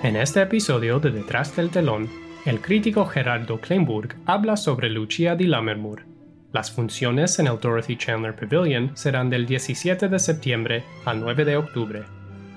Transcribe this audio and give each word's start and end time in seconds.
En 0.00 0.14
este 0.14 0.40
episodio 0.40 1.00
de 1.00 1.10
Detrás 1.10 1.56
del 1.56 1.70
telón, 1.70 2.08
el 2.44 2.60
crítico 2.60 3.04
Gerardo 3.04 3.60
Kleinburg 3.60 4.14
habla 4.26 4.56
sobre 4.56 4.88
Lucia 4.88 5.34
di 5.34 5.48
Lammermoor. 5.48 6.04
Las 6.52 6.70
funciones 6.70 7.36
en 7.40 7.48
el 7.48 7.58
Dorothy 7.58 7.96
Chandler 7.96 8.36
Pavilion 8.36 8.96
serán 8.96 9.28
del 9.28 9.44
17 9.44 10.08
de 10.08 10.18
septiembre 10.20 10.84
al 11.04 11.18
9 11.18 11.44
de 11.44 11.56
octubre. 11.56 12.04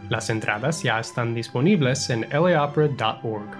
Las 0.07 0.29
entradas 0.29 0.83
ya 0.83 0.99
están 0.99 1.33
disponibles 1.33 2.11
en 2.11 2.27
laopera.org. 2.29 3.57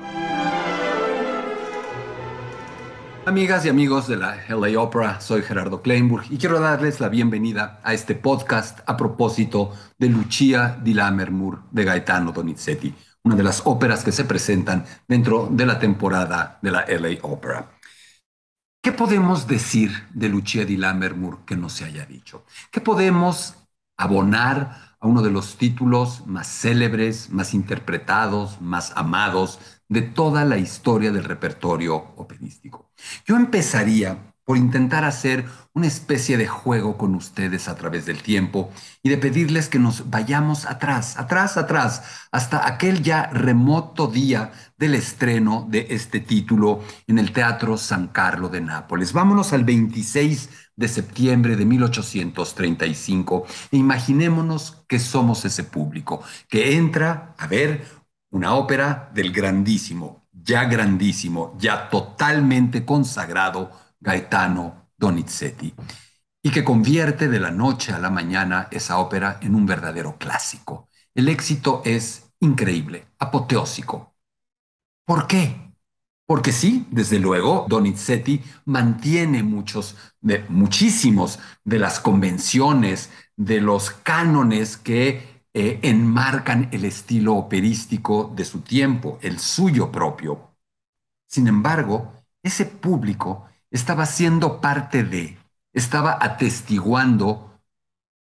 Amigas 3.26 3.66
y 3.66 3.70
amigos 3.70 4.08
de 4.08 4.18
la 4.18 4.38
LA 4.48 4.80
Opera, 4.80 5.22
soy 5.22 5.42
Gerardo 5.42 5.82
Kleinburg 5.82 6.26
y 6.30 6.38
quiero 6.38 6.60
darles 6.60 7.00
la 7.00 7.10
bienvenida 7.10 7.80
a 7.84 7.96
este 7.96 8.14
podcast 8.14 8.80
a 8.86 8.96
propósito 8.96 9.74
de 9.98 10.10
Lucia 10.10 10.78
di 10.84 10.94
Lammermoor 10.94 11.64
de 11.72 11.84
Gaetano 11.84 12.32
Donizetti, 12.32 12.94
una 13.24 13.36
de 13.36 13.44
las 13.44 13.62
óperas 13.66 14.04
que 14.04 14.12
se 14.12 14.26
presentan 14.26 14.86
dentro 15.08 15.48
de 15.52 15.66
la 15.66 15.80
temporada 15.80 16.60
de 16.62 16.72
la 16.72 16.82
LA 16.82 17.20
Opera. 17.22 17.72
¿Qué 18.84 18.92
podemos 18.92 19.48
decir 19.48 19.92
de 20.12 20.28
Lucia 20.30 20.66
di 20.66 20.76
Lammermoor 20.76 21.46
que 21.46 21.56
no 21.56 21.70
se 21.70 21.86
haya 21.86 22.06
dicho? 22.06 22.46
¿Qué 22.72 22.82
podemos 22.82 23.56
abonar 23.96 24.96
a 25.00 25.08
uno 25.08 25.22
de 25.22 25.30
los 25.30 25.58
títulos 25.58 26.26
más 26.26 26.48
célebres, 26.48 27.30
más 27.30 27.54
interpretados, 27.54 28.60
más 28.60 28.92
amados 28.96 29.60
de 29.88 30.02
toda 30.02 30.46
la 30.46 30.58
historia 30.58 31.12
del 31.12 31.26
repertorio 31.26 31.96
operístico? 32.16 32.92
Yo 33.26 33.36
empezaría 33.36 34.31
por 34.52 34.58
intentar 34.58 35.06
hacer 35.06 35.46
una 35.72 35.88
especie 35.88 36.36
de 36.36 36.46
juego 36.46 36.98
con 36.98 37.16
ustedes 37.16 37.70
a 37.70 37.76
través 37.76 38.06
del 38.06 38.22
tiempo 38.22 38.70
y 39.02 39.08
de 39.08 39.18
pedirles 39.18 39.70
que 39.70 39.80
nos 39.80 40.10
vayamos 40.10 40.66
atrás, 40.66 41.18
atrás, 41.18 41.56
atrás, 41.56 42.04
hasta 42.34 42.68
aquel 42.68 43.02
ya 43.02 43.28
remoto 43.28 44.08
día 44.08 44.52
del 44.78 44.96
estreno 44.96 45.66
de 45.70 45.88
este 45.92 46.20
título 46.20 46.82
en 47.08 47.18
el 47.18 47.32
Teatro 47.32 47.78
San 47.78 48.10
Carlo 48.10 48.50
de 48.50 48.60
Nápoles. 48.60 49.14
Vámonos 49.14 49.54
al 49.54 49.64
26 49.64 50.50
de 50.76 50.88
septiembre 50.90 51.56
de 51.56 51.64
1835 51.64 53.46
e 53.72 53.78
imaginémonos 53.78 54.84
que 54.86 55.00
somos 55.00 55.46
ese 55.46 55.64
público 55.64 56.22
que 56.50 56.76
entra 56.76 57.36
a 57.38 57.48
ver 57.48 57.86
una 58.32 58.56
ópera 58.56 59.10
del 59.14 59.32
grandísimo, 59.32 60.28
ya 60.34 60.66
grandísimo, 60.66 61.56
ya 61.58 61.90
totalmente 61.90 62.84
consagrado 62.84 63.80
Gaetano 64.02 64.90
Donizetti, 64.98 65.74
y 66.44 66.52
que 66.52 66.64
convierte 66.64 67.30
de 67.30 67.40
la 67.40 67.52
noche 67.52 67.94
a 67.94 68.00
la 68.00 68.10
mañana 68.10 68.68
esa 68.72 68.98
ópera 68.98 69.40
en 69.42 69.56
un 69.56 69.66
verdadero 69.66 70.18
clásico. 70.18 70.90
El 71.16 71.30
éxito 71.30 71.82
es 71.86 72.34
increíble, 72.40 73.08
apoteósico. 73.20 74.16
¿Por 75.06 75.28
qué? 75.28 75.72
Porque 76.26 76.52
sí, 76.52 76.88
desde 76.92 77.20
luego, 77.20 77.66
Donizetti 77.68 78.42
mantiene 78.66 79.44
muchos, 79.44 79.98
de, 80.22 80.46
muchísimos 80.50 81.40
de 81.64 81.78
las 81.80 82.00
convenciones, 82.00 83.12
de 83.36 83.60
los 83.60 83.92
cánones 83.92 84.78
que 84.78 85.44
eh, 85.54 85.80
enmarcan 85.84 86.70
el 86.72 86.86
estilo 86.86 87.36
operístico 87.36 88.32
de 88.34 88.46
su 88.46 88.62
tiempo, 88.62 89.20
el 89.22 89.40
suyo 89.40 89.92
propio. 89.92 90.56
Sin 91.28 91.48
embargo, 91.48 92.14
ese 92.42 92.66
público 92.66 93.48
estaba 93.72 94.06
siendo 94.06 94.62
parte 94.62 95.04
de, 95.04 95.38
estaba 95.74 96.18
atestiguando 96.22 97.60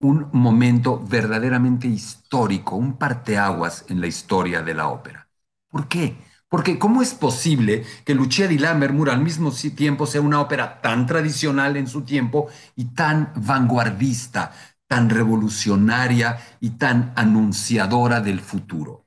un 0.01 0.29
momento 0.33 0.99
verdaderamente 0.99 1.87
histórico, 1.87 2.77
un 2.77 2.97
parteaguas 2.97 3.85
en 3.89 4.01
la 4.01 4.07
historia 4.07 4.63
de 4.63 4.75
la 4.75 4.89
ópera. 4.89 5.29
¿Por 5.69 5.89
qué? 5.89 6.17
Porque 6.49 6.79
¿cómo 6.79 7.03
es 7.03 7.15
posible 7.15 7.85
que 8.05 8.15
Lucia 8.15 8.49
di 8.49 8.59
Lammermoor 8.59 9.11
al 9.11 9.23
mismo 9.23 9.53
tiempo 9.53 10.07
sea 10.07 10.21
una 10.21 10.41
ópera 10.41 10.81
tan 10.81 11.07
tradicional 11.07 11.77
en 11.77 11.87
su 11.87 12.03
tiempo 12.03 12.49
y 12.75 12.87
tan 12.87 13.33
vanguardista, 13.37 14.53
tan 14.89 15.11
revolucionaria 15.11 16.39
y 16.61 16.71
tan 16.71 17.13
anunciadora 17.15 18.21
del 18.21 18.41
futuro? 18.41 19.07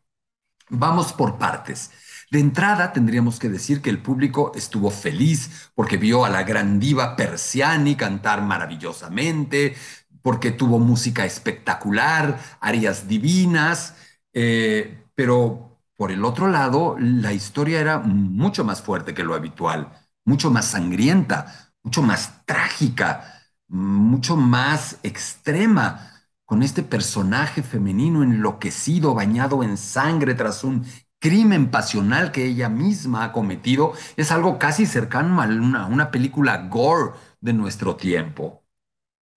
Vamos 0.70 1.12
por 1.12 1.38
partes. 1.38 1.92
De 2.34 2.40
entrada, 2.40 2.94
tendríamos 2.94 3.38
que 3.38 3.48
decir 3.48 3.80
que 3.84 3.92
el 3.92 4.02
público 4.02 4.54
estuvo 4.56 4.90
feliz 4.90 5.70
porque 5.76 5.98
vio 5.98 6.26
a 6.26 6.30
la 6.30 6.42
gran 6.42 6.80
diva 6.80 7.16
Persiani 7.16 7.96
cantar 7.96 8.42
maravillosamente, 8.42 9.76
porque 10.24 10.50
tuvo 10.50 10.80
música 10.80 11.26
espectacular, 11.26 12.40
arias 12.60 13.08
divinas, 13.08 13.94
eh, 14.34 15.06
pero 15.14 15.78
por 15.96 16.12
el 16.12 16.26
otro 16.26 16.48
lado, 16.48 16.96
la 17.00 17.34
historia 17.34 17.80
era 17.80 18.00
mucho 18.00 18.64
más 18.64 18.82
fuerte 18.82 19.14
que 19.14 19.24
lo 19.24 19.36
habitual, 19.36 19.92
mucho 20.26 20.50
más 20.50 20.66
sangrienta, 20.66 21.72
mucho 21.84 22.02
más 22.02 22.44
trágica, 22.48 23.44
mucho 23.68 24.38
más 24.38 24.98
extrema 25.04 26.10
con 26.46 26.64
este 26.64 26.84
personaje 26.84 27.64
femenino 27.64 28.24
enloquecido, 28.24 29.14
bañado 29.14 29.64
en 29.64 29.78
sangre 29.78 30.34
tras 30.34 30.64
un 30.64 30.84
crimen 31.24 31.72
pasional 31.72 32.34
que 32.34 32.44
ella 32.46 32.68
misma 32.68 33.24
ha 33.24 33.32
cometido 33.32 33.94
es 34.18 34.30
algo 34.34 34.60
casi 34.60 34.86
cercano 34.86 35.42
a 35.42 35.46
una, 35.46 35.86
una 35.86 36.12
película 36.12 36.68
gore 36.68 37.14
de 37.40 37.54
nuestro 37.54 37.96
tiempo. 37.96 38.66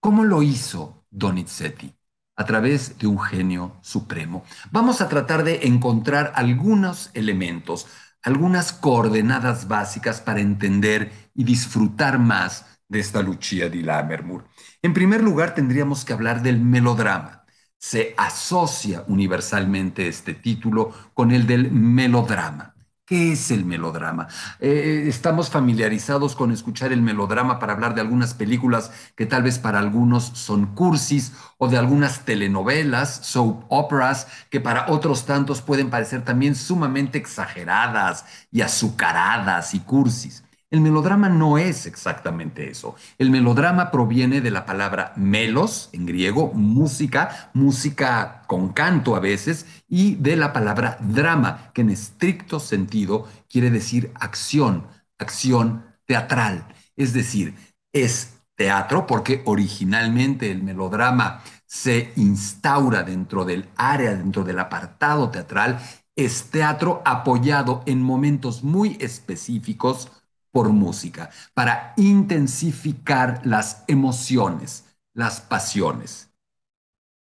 ¿Cómo 0.01 0.25
lo 0.25 0.43
hizo 0.43 1.07
Donizetti? 1.11 1.95
A 2.35 2.45
través 2.45 2.99
de 2.99 3.07
un 3.07 3.21
genio 3.21 3.77
supremo. 3.83 4.43
Vamos 4.73 5.01
a 5.01 5.09
tratar 5.09 5.45
de 5.45 5.69
encontrar 5.69 6.33
algunos 6.35 7.11
elementos, 7.15 7.87
algunas 8.21 8.73
coordenadas 8.73 9.69
básicas 9.69 10.21
para 10.21 10.41
entender 10.41 11.31
y 11.37 11.45
disfrutar 11.45 12.19
más 12.19 12.67
de 12.89 12.99
esta 12.99 13.23
Lucia 13.23 13.69
di 13.69 13.83
Lammermoor. 13.83 14.45
En 14.83 14.93
primer 14.93 15.23
lugar, 15.23 15.55
tendríamos 15.55 16.05
que 16.05 16.13
hablar 16.13 16.43
del 16.43 16.59
melodrama 16.59 17.46
se 17.79 18.15
asocia 18.17 19.05
universalmente 19.09 20.09
este 20.09 20.35
título 20.35 20.93
con 21.15 21.31
el 21.31 21.47
del 21.47 21.71
melodrama. 21.71 22.77
¿Qué 23.07 23.31
es 23.33 23.53
el 23.53 23.65
melodrama? 23.65 24.27
Eh, 24.59 25.05
estamos 25.07 25.49
familiarizados 25.49 26.35
con 26.35 26.51
escuchar 26.51 26.93
el 26.93 27.03
melodrama 27.03 27.61
para 27.61 27.73
hablar 27.73 27.95
de 27.95 28.01
algunas 28.01 28.35
películas 28.35 28.91
que 29.15 29.27
tal 29.27 29.45
vez 29.45 29.61
para 29.61 29.79
algunos 29.79 30.25
son 30.25 30.75
cursis 30.75 31.33
o 31.57 31.69
de 31.69 31.79
algunas 31.79 32.25
telenovelas, 32.25 33.21
soap 33.23 33.63
operas, 33.69 34.27
que 34.51 34.61
para 34.61 34.91
otros 34.91 35.25
tantos 35.25 35.63
pueden 35.63 35.89
parecer 35.89 36.25
también 36.25 36.57
sumamente 36.57 37.17
exageradas 37.17 38.25
y 38.51 38.63
azucaradas 38.63 39.73
y 39.75 39.81
cursis. 39.81 40.43
El 40.69 40.81
melodrama 40.81 41.28
no 41.28 41.59
es 41.59 41.87
exactamente 41.87 42.69
eso. 42.69 42.97
El 43.19 43.31
melodrama 43.31 43.93
proviene 43.93 44.41
de 44.41 44.50
la 44.50 44.66
palabra 44.66 45.12
melos, 45.15 45.91
en 45.93 46.06
griego, 46.06 46.53
música, 46.54 47.50
música 47.54 48.43
con 48.49 48.72
canto 48.72 49.15
a 49.15 49.21
veces, 49.21 49.66
y 49.88 50.16
de 50.16 50.34
la 50.34 50.53
palabra 50.53 50.99
drama, 51.00 51.71
que 51.72 51.82
en 51.82 51.91
estricto 51.91 52.59
sentido 52.59 53.28
quiere 53.49 53.71
decir 53.71 54.10
acción, 54.16 54.88
acción 55.19 55.84
teatral. 56.04 56.66
Es 56.97 57.12
decir, 57.12 57.54
es 57.93 58.34
teatro 58.56 59.06
porque 59.06 59.43
originalmente 59.44 60.50
el 60.50 60.65
melodrama 60.65 61.43
se 61.66 62.12
instaura 62.16 63.04
dentro 63.04 63.44
del 63.44 63.69
área, 63.77 64.16
dentro 64.16 64.43
del 64.43 64.59
apartado 64.59 65.31
teatral, 65.31 65.78
es 66.16 66.50
teatro 66.50 67.03
apoyado 67.04 67.83
en 67.87 68.03
momentos 68.03 68.65
muy 68.65 68.97
específicos 69.00 70.10
por 70.56 70.71
música, 70.71 71.28
para 71.53 71.93
intensificar 71.99 73.43
las 73.44 73.84
emociones, 73.89 74.87
las 75.12 75.43
pasiones. 75.43 76.31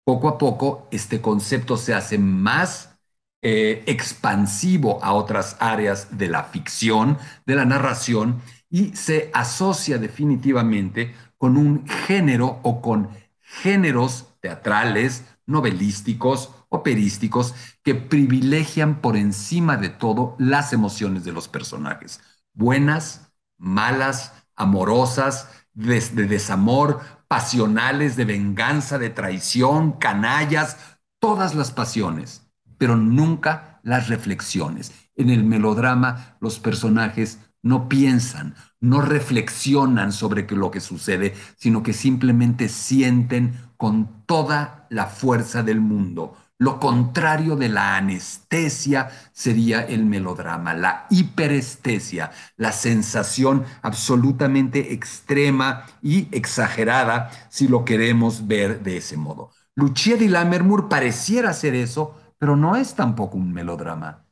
Poco 0.03 0.28
a 0.28 0.39
poco 0.39 0.89
este 0.91 1.21
concepto 1.21 1.76
se 1.76 1.93
hace 1.93 2.17
más 2.17 2.99
eh, 3.43 3.85
expansivo 3.87 4.99
a 5.05 5.12
otras 5.12 5.58
áreas 5.61 6.17
de 6.17 6.29
la 6.29 6.44
ficción, 6.44 7.19
de 7.44 7.55
la 7.55 7.67
narración, 7.67 8.41
y 8.70 8.97
se 8.97 9.31
asocia 9.35 9.99
definitivamente 9.99 11.14
con 11.37 11.58
un 11.58 11.87
género 11.87 12.61
o 12.62 12.81
con 12.81 13.11
géneros 13.43 14.29
teatrales, 14.41 15.23
novelísticos, 15.44 16.50
operísticos, 16.70 17.55
que 17.82 17.94
privilegian 17.94 19.03
por 19.03 19.19
encima 19.19 19.76
de 19.76 19.91
todo 19.91 20.35
las 20.38 20.73
emociones 20.73 21.25
de 21.25 21.32
los 21.32 21.47
personajes 21.47 22.23
buenas, 22.58 23.32
malas, 23.56 24.32
amorosas, 24.56 25.49
de, 25.72 26.00
desamor, 26.26 27.00
pasionales, 27.28 28.16
de 28.16 28.25
venganza, 28.25 28.99
de 28.99 29.10
traición, 29.10 29.93
canallas, 29.93 30.76
todas 31.20 31.55
las 31.55 31.70
pasiones, 31.70 32.50
pero 32.76 32.96
nunca 32.96 33.81
las 33.84 34.08
reflexiones. 34.08 34.93
En 35.14 35.31
el 35.31 35.44
melodrama 35.44 36.37
los 36.40 36.58
personajes 36.58 37.38
no 37.62 37.88
piensan, 37.88 38.56
no 38.81 39.02
reflexionan 39.02 40.12
sobre 40.12 40.46
lo 40.50 40.70
que 40.72 40.81
sucede, 40.81 41.34
sino 41.56 41.82
que 41.82 41.93
simplemente 41.93 42.69
sienten 42.69 43.55
con 43.76 44.25
toda 44.26 44.87
la 44.90 45.06
fuerza 45.06 45.62
del 45.62 45.81
mundo. 45.81 46.37
Lo 46.60 46.81
contrario 46.81 47.55
de 47.55 47.69
la 47.69 47.96
anestesia 47.96 49.10
sería 49.32 49.82
el 49.82 50.05
melodrama, 50.05 50.75
la 50.75 51.06
hiperestesia, 51.08 52.32
la 52.56 52.72
sensación 52.72 53.64
absolutamente 53.82 54.93
extrema 54.93 55.87
y 56.02 56.28
exagerada, 56.37 57.31
si 57.49 57.69
lo 57.69 57.84
queremos 57.84 58.49
ver 58.49 58.82
de 58.82 58.96
ese 58.96 59.16
modo. 59.16 59.52
Lucia 59.76 60.16
di 60.16 60.26
Lammermoor 60.26 60.88
pareciera 60.88 61.52
ser 61.52 61.76
eso, 61.76 62.16
pero 62.38 62.56
no 62.56 62.75
es 62.75 62.94
tampoco 62.96 63.37
un 63.37 63.52
melodrama. 63.52 64.25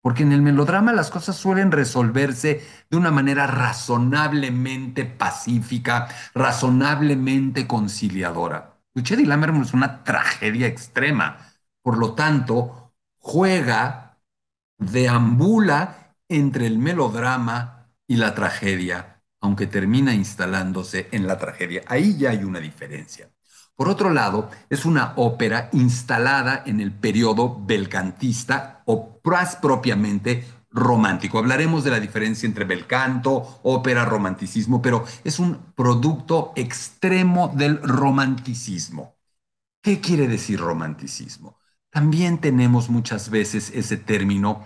Porque 0.00 0.22
en 0.22 0.32
el 0.32 0.40
melodrama 0.40 0.94
las 0.94 1.10
cosas 1.10 1.36
suelen 1.36 1.70
resolverse 1.70 2.62
de 2.90 2.96
una 2.96 3.10
manera 3.10 3.46
razonablemente 3.46 5.04
pacífica, 5.04 6.08
razonablemente 6.34 7.66
conciliadora. 7.66 8.71
Lucia 8.94 9.16
di 9.16 9.24
Lammermoor 9.24 9.64
es 9.64 9.72
una 9.72 10.04
tragedia 10.04 10.66
extrema. 10.66 11.38
Por 11.80 11.96
lo 11.96 12.14
tanto, 12.14 12.92
juega, 13.18 14.18
deambula 14.78 16.14
entre 16.28 16.66
el 16.66 16.78
melodrama 16.78 17.88
y 18.06 18.16
la 18.16 18.34
tragedia, 18.34 19.22
aunque 19.40 19.66
termina 19.66 20.14
instalándose 20.14 21.08
en 21.12 21.26
la 21.26 21.38
tragedia. 21.38 21.82
Ahí 21.86 22.18
ya 22.18 22.30
hay 22.30 22.44
una 22.44 22.60
diferencia. 22.60 23.30
Por 23.74 23.88
otro 23.88 24.10
lado, 24.10 24.50
es 24.68 24.84
una 24.84 25.14
ópera 25.16 25.70
instalada 25.72 26.62
en 26.66 26.80
el 26.80 26.92
periodo 26.92 27.64
belcantista 27.64 28.82
o 28.84 29.20
más 29.24 29.56
propiamente 29.56 30.44
romántico. 30.72 31.38
Hablaremos 31.38 31.84
de 31.84 31.90
la 31.90 32.00
diferencia 32.00 32.46
entre 32.46 32.64
bel 32.64 32.86
canto, 32.86 33.60
ópera, 33.62 34.04
romanticismo, 34.04 34.80
pero 34.82 35.04
es 35.24 35.38
un 35.38 35.58
producto 35.74 36.52
extremo 36.56 37.52
del 37.54 37.80
romanticismo. 37.82 39.16
¿Qué 39.82 40.00
quiere 40.00 40.28
decir 40.28 40.60
romanticismo? 40.60 41.58
También 41.90 42.40
tenemos 42.40 42.88
muchas 42.88 43.30
veces 43.30 43.70
ese 43.74 43.96
término 43.96 44.64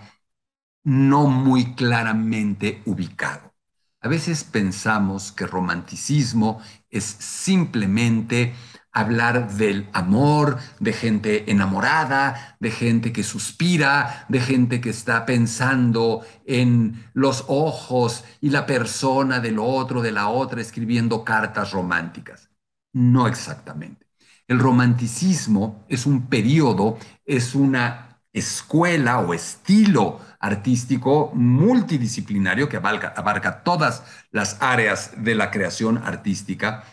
no 0.83 1.27
muy 1.27 1.75
claramente 1.75 2.81
ubicado. 2.85 3.53
A 3.99 4.07
veces 4.07 4.43
pensamos 4.43 5.31
que 5.31 5.45
romanticismo 5.47 6.61
es 6.89 7.03
simplemente 7.03 8.53
hablar 8.97 9.51
del 9.53 9.87
amor, 9.93 10.57
de 10.79 10.91
gente 10.91 11.51
enamorada, 11.51 12.57
de 12.59 12.71
gente 12.71 13.13
que 13.13 13.23
suspira, 13.23 14.25
de 14.27 14.39
gente 14.39 14.81
que 14.81 14.89
está 14.89 15.25
pensando 15.25 16.25
en 16.45 17.05
los 17.13 17.45
ojos 17.47 18.23
y 18.41 18.49
la 18.49 18.65
persona 18.65 19.39
del 19.39 19.59
otro, 19.59 20.01
de 20.01 20.11
la 20.11 20.29
otra, 20.29 20.61
escribiendo 20.61 21.23
cartas 21.23 21.71
románticas. 21.71 22.49
No 22.93 23.27
exactamente. 23.27 24.07
El 24.47 24.59
romanticismo 24.59 25.85
es 25.89 26.05
un 26.05 26.27
periodo, 26.27 26.97
es 27.25 27.53
una 27.53 28.19
escuela 28.33 29.19
o 29.19 29.33
estilo 29.33 30.21
artístico 30.39 31.31
multidisciplinario 31.35 32.69
que 32.69 32.77
abarca, 32.77 33.13
abarca 33.15 33.63
todas 33.63 34.03
las 34.31 34.57
áreas 34.61 35.11
de 35.23 35.35
la 35.35 35.51
creación 35.51 35.97
artística 35.99 36.83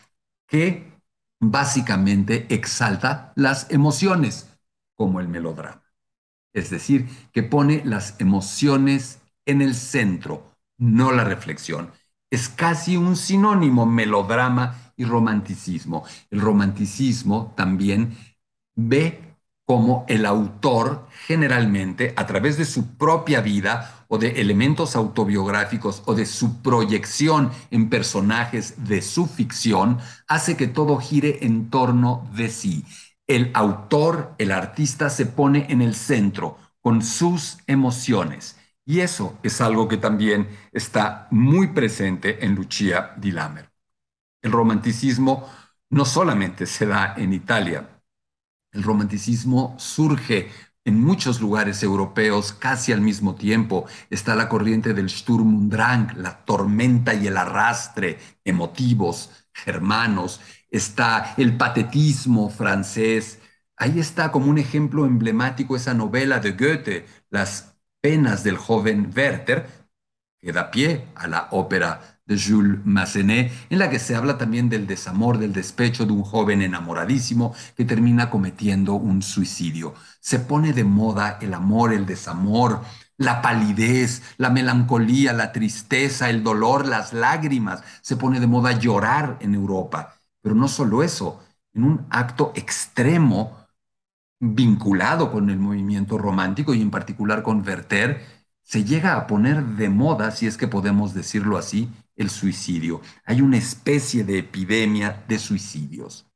que 0.47 0.94
básicamente 1.51 2.47
exalta 2.55 3.33
las 3.37 3.71
emociones, 3.71 4.49
como 4.95 5.21
el 5.21 5.29
melodrama. 5.29 5.83
Es 6.53 6.71
decir, 6.71 7.09
que 7.33 7.43
pone 7.43 7.83
las 7.85 8.21
emociones 8.21 9.21
en 9.45 9.61
el 9.61 9.75
centro, 9.75 10.57
no 10.79 11.13
la 11.13 11.25
reflexión. 11.25 11.91
Es 12.31 12.49
casi 12.49 12.97
un 12.97 13.17
sinónimo 13.17 13.87
melodrama 13.87 14.93
y 14.97 15.05
romanticismo. 15.05 16.05
El 16.31 16.41
romanticismo 16.41 17.53
también 17.57 18.17
ve 18.77 19.37
como 19.67 20.05
el 20.09 20.27
autor 20.27 21.09
generalmente, 21.27 22.13
a 22.17 22.27
través 22.27 22.59
de 22.59 22.65
su 22.65 22.97
propia 22.97 23.41
vida, 23.41 24.04
de 24.19 24.41
elementos 24.41 24.97
autobiográficos 24.97 26.03
o 26.07 26.15
de 26.15 26.27
su 26.27 26.63
proyección 26.63 27.51
en 27.71 27.89
personajes 27.89 28.85
de 28.85 29.03
su 29.03 29.27
ficción 29.27 29.99
hace 30.27 30.57
que 30.57 30.67
todo 30.67 30.99
gire 30.99 31.39
en 31.43 31.71
torno 31.71 32.29
de 32.35 32.49
sí. 32.49 32.85
El 33.27 33.51
autor, 33.55 34.35
el 34.39 34.53
artista 34.53 35.11
se 35.11 35.27
pone 35.27 35.67
en 35.71 35.81
el 35.83 35.95
centro 35.95 36.59
con 36.81 37.03
sus 37.03 37.59
emociones. 37.67 38.57
Y 38.85 39.01
eso 39.01 39.39
es 39.43 39.61
algo 39.61 39.89
que 39.89 39.97
también 39.97 40.49
está 40.73 41.29
muy 41.31 41.69
presente 41.69 42.45
en 42.45 42.55
Lucia 42.55 43.15
di 43.17 43.31
Lammer. 43.31 43.71
El 44.43 44.53
romanticismo 44.53 45.49
no 45.89 46.05
solamente 46.05 46.67
se 46.67 46.87
da 46.87 47.15
en 47.17 47.33
Italia, 47.33 47.89
el 48.75 48.83
romanticismo 48.83 49.77
surge 49.79 50.51
en 50.85 51.01
muchos 51.01 51.41
lugares 51.41 51.83
europeos, 51.83 52.53
casi 52.53 52.93
al 52.93 53.01
mismo 53.01 53.35
tiempo, 53.35 53.87
está 54.11 54.35
la 54.35 54.49
corriente 54.49 54.93
del 54.93 55.09
Sturm 55.11 55.55
und 55.55 55.73
Drang, 55.73 56.17
la 56.17 56.45
tormenta 56.45 57.15
y 57.15 57.27
el 57.27 57.37
arrastre 57.37 58.19
emotivos 58.45 59.31
germanos, 59.53 60.41
está 60.71 61.35
el 61.39 61.57
patetismo 61.57 62.51
francés. 62.51 63.41
Ahí 63.77 63.99
está 63.99 64.31
como 64.31 64.51
un 64.51 64.59
ejemplo 64.59 65.07
emblemático 65.07 65.77
esa 65.77 65.95
novela 65.95 66.41
de 66.41 66.53
Goethe, 66.53 67.07
Las 67.31 67.77
penas 68.01 68.45
del 68.45 68.59
joven 68.59 69.11
Werther, 69.17 69.67
que 70.41 70.53
da 70.53 70.71
pie 70.71 71.07
a 71.15 71.27
la 71.27 71.49
ópera 71.53 72.14
de 72.27 72.39
Jules 72.39 72.81
Massenet, 72.85 73.53
en 73.71 73.79
la 73.79 73.91
que 73.91 73.99
se 73.99 74.15
habla 74.15 74.39
también 74.39 74.69
del 74.69 74.87
desamor, 74.87 75.39
del 75.39 75.53
despecho 75.53 76.07
de 76.07 76.13
un 76.13 76.23
joven 76.23 76.63
enamoradísimo 76.63 77.55
que 77.77 77.85
termina 77.85 78.31
cometiendo 78.31 78.95
un 78.95 79.23
suicidio. 79.23 79.95
Se 80.21 80.39
pone 80.39 80.73
de 80.73 80.85
moda 80.85 81.39
el 81.43 81.53
amor, 81.55 81.93
el 81.93 82.07
desamor, 82.07 82.83
la 83.17 83.43
palidez, 83.43 84.23
la 84.39 84.51
melancolía, 84.51 85.33
la 85.33 85.53
tristeza, 85.53 86.31
el 86.31 86.43
dolor, 86.43 86.87
las 86.87 87.13
lágrimas. 87.13 87.83
Se 88.01 88.17
pone 88.17 88.41
de 88.41 88.47
moda 88.47 88.79
llorar 88.79 89.37
en 89.41 89.55
Europa. 89.55 90.15
Pero 90.41 90.55
no 90.55 90.69
solo 90.69 91.03
eso, 91.03 91.43
en 91.75 91.85
un 91.85 92.07
acto 92.11 92.53
extremo 92.55 93.57
vinculado 94.41 95.31
con 95.31 95.51
el 95.51 95.59
movimiento 95.59 96.19
romántico 96.19 96.75
y 96.75 96.83
en 96.83 96.91
particular 96.91 97.43
con 97.43 97.67
Werther, 97.67 98.23
se 98.63 98.85
llega 98.85 99.17
a 99.17 99.27
poner 99.27 99.63
de 99.65 99.89
moda, 99.91 100.31
si 100.31 100.47
es 100.47 100.57
que 100.57 100.69
podemos 100.69 101.15
decirlo 101.15 101.59
así, 101.59 101.91
el 102.17 102.31
suicidio. 102.31 103.01
Hay 103.25 103.41
una 103.41 103.59
especie 103.59 104.25
de 104.25 104.39
epidemia 104.39 105.25
de 105.29 105.39
suicidios. 105.39 106.27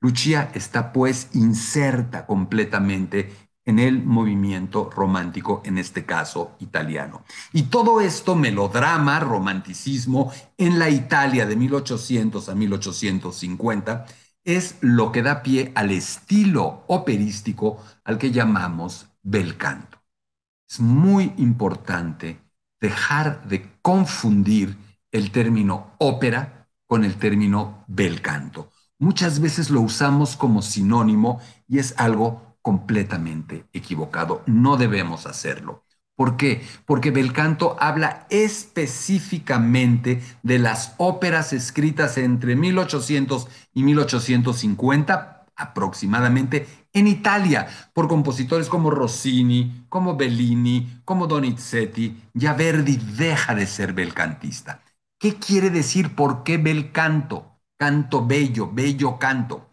Lucia 0.00 0.50
está 0.54 0.92
pues 0.92 1.28
inserta 1.32 2.26
completamente 2.26 3.32
en 3.64 3.80
el 3.80 4.02
movimiento 4.04 4.88
romántico, 4.90 5.60
en 5.64 5.76
este 5.78 6.06
caso 6.06 6.54
italiano. 6.60 7.24
Y 7.52 7.64
todo 7.64 8.00
esto, 8.00 8.36
melodrama, 8.36 9.18
romanticismo, 9.18 10.32
en 10.56 10.78
la 10.78 10.88
Italia 10.88 11.46
de 11.46 11.56
1800 11.56 12.48
a 12.48 12.54
1850, 12.54 14.06
es 14.44 14.76
lo 14.80 15.10
que 15.10 15.22
da 15.22 15.42
pie 15.42 15.72
al 15.74 15.90
estilo 15.90 16.84
operístico 16.86 17.82
al 18.04 18.18
que 18.18 18.30
llamamos 18.30 19.08
bel 19.22 19.56
canto. 19.56 19.98
Es 20.68 20.78
muy 20.78 21.32
importante 21.36 22.38
dejar 22.80 23.48
de 23.48 23.68
confundir 23.82 24.76
el 25.16 25.30
término 25.30 25.94
ópera 25.98 26.68
con 26.86 27.04
el 27.04 27.16
término 27.16 27.84
bel 27.88 28.20
canto. 28.22 28.70
Muchas 28.98 29.40
veces 29.40 29.70
lo 29.70 29.80
usamos 29.80 30.36
como 30.36 30.62
sinónimo 30.62 31.40
y 31.68 31.78
es 31.78 31.94
algo 31.98 32.56
completamente 32.62 33.66
equivocado. 33.72 34.42
No 34.46 34.76
debemos 34.76 35.26
hacerlo. 35.26 35.84
¿Por 36.14 36.36
qué? 36.36 36.62
Porque 36.86 37.10
bel 37.10 37.32
canto 37.32 37.76
habla 37.78 38.26
específicamente 38.30 40.22
de 40.42 40.58
las 40.58 40.94
óperas 40.96 41.52
escritas 41.52 42.16
entre 42.16 42.56
1800 42.56 43.48
y 43.74 43.82
1850 43.84 45.44
aproximadamente 45.56 46.66
en 46.92 47.06
Italia 47.06 47.66
por 47.92 48.08
compositores 48.08 48.68
como 48.68 48.90
Rossini, 48.90 49.84
como 49.88 50.16
Bellini, 50.16 51.00
como 51.04 51.26
Donizetti. 51.26 52.16
Ya 52.34 52.54
Verdi 52.54 52.96
deja 52.96 53.54
de 53.54 53.66
ser 53.66 53.92
belcantista. 53.92 54.80
¿Qué 55.18 55.36
quiere 55.36 55.70
decir 55.70 56.14
por 56.14 56.42
qué 56.42 56.58
bel 56.58 56.92
canto? 56.92 57.58
Canto 57.78 58.26
bello, 58.26 58.70
bello 58.70 59.18
canto. 59.18 59.70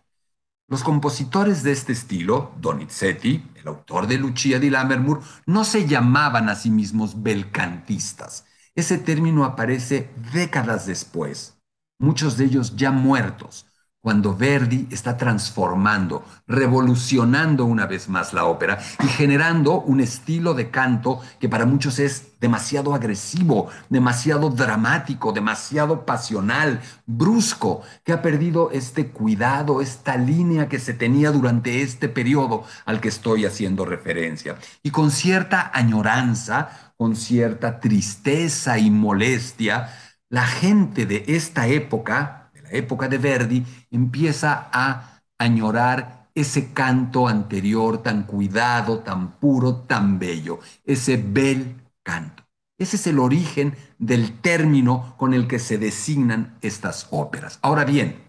Los 0.70 0.84
compositores 0.84 1.64
de 1.64 1.74
este 1.74 1.92
estilo, 1.92 2.54
Donizetti, 2.60 3.52
el 3.56 3.68
autor 3.68 4.08
de 4.08 4.18
Lucia 4.18 4.58
di 4.58 4.70
Lammermoor, 4.70 5.22
no 5.46 5.66
se 5.66 5.86
llamaban 5.86 6.48
a 6.48 6.56
sí 6.56 6.72
mismos 6.72 7.22
belcantistas. 7.22 8.46
Ese 8.74 8.98
término 8.98 9.44
aparece 9.44 10.10
décadas 10.34 10.86
después, 10.86 11.58
muchos 12.00 12.38
de 12.38 12.46
ellos 12.46 12.76
ya 12.78 12.92
muertos, 12.92 13.68
cuando 14.04 14.36
Verdi 14.36 14.86
está 14.92 15.16
transformando, 15.16 16.26
revolucionando 16.46 17.64
una 17.64 17.86
vez 17.86 18.10
más 18.10 18.34
la 18.34 18.44
ópera 18.44 18.78
y 19.02 19.08
generando 19.08 19.80
un 19.80 20.02
estilo 20.02 20.54
de 20.54 20.70
canto 20.70 21.22
que 21.40 21.48
para 21.48 21.66
muchos 21.66 22.00
es 22.00 22.38
demasiado 22.42 22.94
agresivo, 22.94 23.70
demasiado 23.88 24.50
dramático, 24.50 25.32
demasiado 25.32 26.06
pasional, 26.06 26.82
brusco, 27.06 27.84
que 28.04 28.12
ha 28.12 28.22
perdido 28.22 28.72
este 28.72 29.08
cuidado, 29.08 29.80
esta 29.80 30.18
línea 30.18 30.68
que 30.68 30.80
se 30.80 30.94
tenía 30.94 31.32
durante 31.32 31.82
este 31.82 32.10
periodo 32.10 32.66
al 32.86 33.00
que 33.00 33.08
estoy 33.08 33.46
haciendo 33.46 33.86
referencia. 33.86 34.58
Y 34.84 34.92
con 34.92 35.12
cierta 35.12 35.72
añoranza, 35.74 36.92
con 36.98 37.16
cierta 37.16 37.80
tristeza 37.80 38.78
y 38.78 38.92
molestia, 38.92 39.94
la 40.28 40.46
gente 40.46 41.06
de 41.06 41.24
esta 41.28 41.68
época, 41.68 42.43
época 42.76 43.08
de 43.08 43.18
Verdi, 43.18 43.66
empieza 43.92 44.70
a 44.72 45.22
añorar 45.38 46.30
ese 46.36 46.74
canto 46.74 47.28
anterior 47.28 48.02
tan 48.02 48.24
cuidado, 48.24 49.00
tan 49.00 49.34
puro, 49.34 49.76
tan 49.76 50.20
bello, 50.20 50.60
ese 50.84 51.18
bel 51.18 51.76
canto. 52.02 52.44
Ese 52.78 52.96
es 52.96 53.08
el 53.08 53.20
origen 53.20 53.76
del 54.00 54.40
término 54.42 55.16
con 55.18 55.34
el 55.34 55.48
que 55.48 55.60
se 55.60 55.78
designan 55.78 56.58
estas 56.62 57.08
óperas. 57.12 57.60
Ahora 57.62 57.86
bien, 57.86 58.24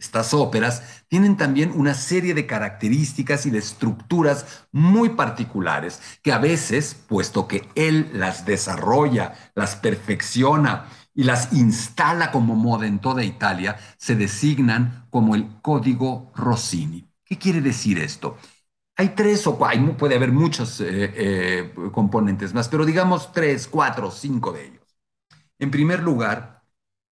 estas 0.00 0.32
óperas 0.32 1.04
tienen 1.08 1.36
también 1.36 1.72
una 1.74 1.92
serie 1.92 2.32
de 2.32 2.46
características 2.46 3.44
y 3.44 3.50
de 3.50 3.58
estructuras 3.58 4.66
muy 4.72 5.10
particulares 5.10 6.00
que 6.22 6.32
a 6.32 6.38
veces, 6.38 6.94
puesto 6.94 7.46
que 7.46 7.68
él 7.74 8.10
las 8.14 8.46
desarrolla, 8.46 9.34
las 9.54 9.76
perfecciona, 9.76 10.86
y 11.14 11.24
las 11.24 11.52
instala 11.52 12.30
como 12.30 12.54
moda 12.54 12.86
en 12.86 12.98
toda 12.98 13.24
Italia, 13.24 13.76
se 13.96 14.14
designan 14.16 15.06
como 15.10 15.34
el 15.34 15.60
Código 15.60 16.32
Rossini. 16.34 17.08
¿Qué 17.24 17.38
quiere 17.38 17.60
decir 17.60 17.98
esto? 17.98 18.36
Hay 18.96 19.10
tres 19.10 19.46
o 19.46 19.56
cuatro, 19.56 19.96
puede 19.96 20.16
haber 20.16 20.32
muchos 20.32 20.80
eh, 20.80 20.86
eh, 21.14 21.74
componentes 21.92 22.52
más, 22.52 22.68
pero 22.68 22.84
digamos 22.84 23.32
tres, 23.32 23.66
cuatro, 23.66 24.10
cinco 24.10 24.52
de 24.52 24.66
ellos. 24.66 24.96
En 25.58 25.70
primer 25.70 26.02
lugar, 26.02 26.64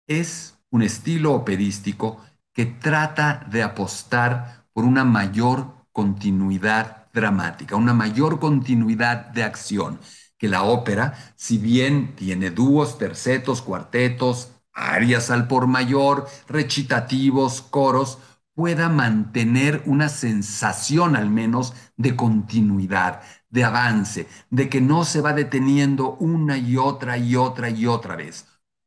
es 0.06 0.58
un 0.70 0.82
estilo 0.82 1.32
operístico 1.34 2.20
que 2.52 2.66
trata 2.66 3.46
de 3.50 3.62
apostar 3.62 4.66
por 4.72 4.84
una 4.84 5.04
mayor 5.04 5.86
continuidad 5.92 7.06
dramática, 7.12 7.76
una 7.76 7.94
mayor 7.94 8.40
continuidad 8.40 9.26
de 9.26 9.44
acción 9.44 10.00
que 10.38 10.48
la 10.48 10.64
ópera, 10.64 11.32
si 11.36 11.58
bien 11.58 12.14
tiene 12.16 12.50
dúos, 12.50 12.98
tercetos, 12.98 13.62
cuartetos, 13.62 14.50
arias 14.72 15.30
al 15.30 15.46
por 15.46 15.66
mayor, 15.66 16.26
recitativos, 16.48 17.62
coros, 17.62 18.18
pueda 18.54 18.88
mantener 18.88 19.82
una 19.86 20.08
sensación 20.08 21.16
al 21.16 21.28
menos 21.28 21.74
de 21.96 22.16
continuidad, 22.16 23.22
de 23.50 23.64
avance, 23.64 24.28
de 24.50 24.68
que 24.68 24.80
no 24.80 25.04
se 25.04 25.20
va 25.20 25.32
deteniendo 25.32 26.14
una 26.14 26.56
y 26.56 26.76
otra 26.76 27.18
y 27.18 27.36
otra 27.36 27.70
y 27.70 27.86
otra 27.86 28.16
vez. 28.16 28.46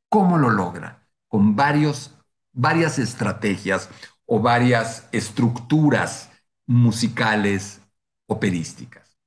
¿Cómo 0.10 0.38
lo 0.38 0.50
logra? 0.50 1.08
Con 1.28 1.56
varios, 1.56 2.16
varias 2.54 2.98
estrategias 2.98 3.90
o 4.26 4.42
varias 4.42 5.08
estructuras 5.12 6.30
musicales 6.66 7.82
operísticas. 8.28 9.18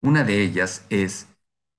Una 0.00 0.24
de 0.24 0.42
ellas 0.42 0.84
es 0.90 1.28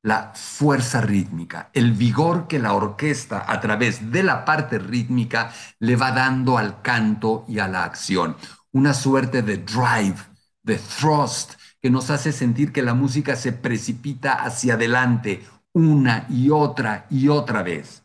la 0.05 0.33
fuerza 0.35 1.01
rítmica, 1.01 1.71
el 1.73 1.93
vigor 1.93 2.47
que 2.47 2.59
la 2.59 2.73
orquesta 2.73 3.43
a 3.51 3.59
través 3.59 4.11
de 4.11 4.21
la 4.21 4.45
parte 4.45 4.77
rítmica 4.77 5.51
le 5.79 5.95
va 5.95 6.11
dando 6.11 6.59
al 6.59 6.83
canto 6.83 7.43
y 7.47 7.57
a 7.57 7.67
la 7.67 7.83
acción. 7.83 8.37
Una 8.71 8.93
suerte 8.93 9.41
de 9.41 9.57
drive, 9.57 10.17
de 10.61 10.77
thrust, 10.77 11.53
que 11.81 11.89
nos 11.89 12.11
hace 12.11 12.31
sentir 12.31 12.71
que 12.71 12.83
la 12.83 12.93
música 12.93 13.35
se 13.35 13.51
precipita 13.51 14.33
hacia 14.33 14.75
adelante 14.75 15.43
una 15.73 16.27
y 16.29 16.51
otra 16.51 17.07
y 17.09 17.27
otra 17.29 17.63
vez. 17.63 18.03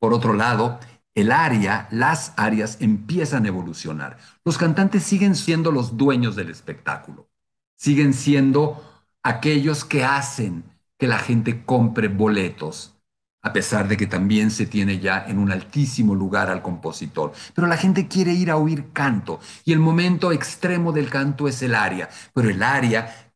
Por 0.00 0.14
otro 0.14 0.32
lado, 0.32 0.80
el 1.14 1.30
área, 1.30 1.86
las 1.92 2.32
áreas 2.36 2.78
empiezan 2.80 3.44
a 3.44 3.48
evolucionar. 3.48 4.18
Los 4.44 4.58
cantantes 4.58 5.04
siguen 5.04 5.36
siendo 5.36 5.70
los 5.70 5.96
dueños 5.96 6.34
del 6.34 6.50
espectáculo, 6.50 7.30
siguen 7.76 8.14
siendo 8.14 8.82
aquellos 9.22 9.84
que 9.84 10.04
hacen, 10.04 10.75
que 10.98 11.06
la 11.06 11.18
gente 11.18 11.64
compre 11.64 12.08
boletos, 12.08 12.94
a 13.42 13.52
pesar 13.52 13.86
de 13.86 13.96
que 13.96 14.06
también 14.06 14.50
se 14.50 14.66
tiene 14.66 14.98
ya 14.98 15.24
en 15.28 15.38
un 15.38 15.52
altísimo 15.52 16.14
lugar 16.14 16.50
al 16.50 16.62
compositor. 16.62 17.32
Pero 17.54 17.68
la 17.68 17.76
gente 17.76 18.08
quiere 18.08 18.32
ir 18.32 18.50
a 18.50 18.56
oír 18.56 18.92
canto 18.92 19.40
y 19.64 19.72
el 19.72 19.78
momento 19.78 20.32
extremo 20.32 20.92
del 20.92 21.10
canto 21.10 21.46
es 21.46 21.62
el 21.62 21.74
aria, 21.74 22.08
pero 22.34 22.50
el 22.50 22.62
aria 22.62 23.26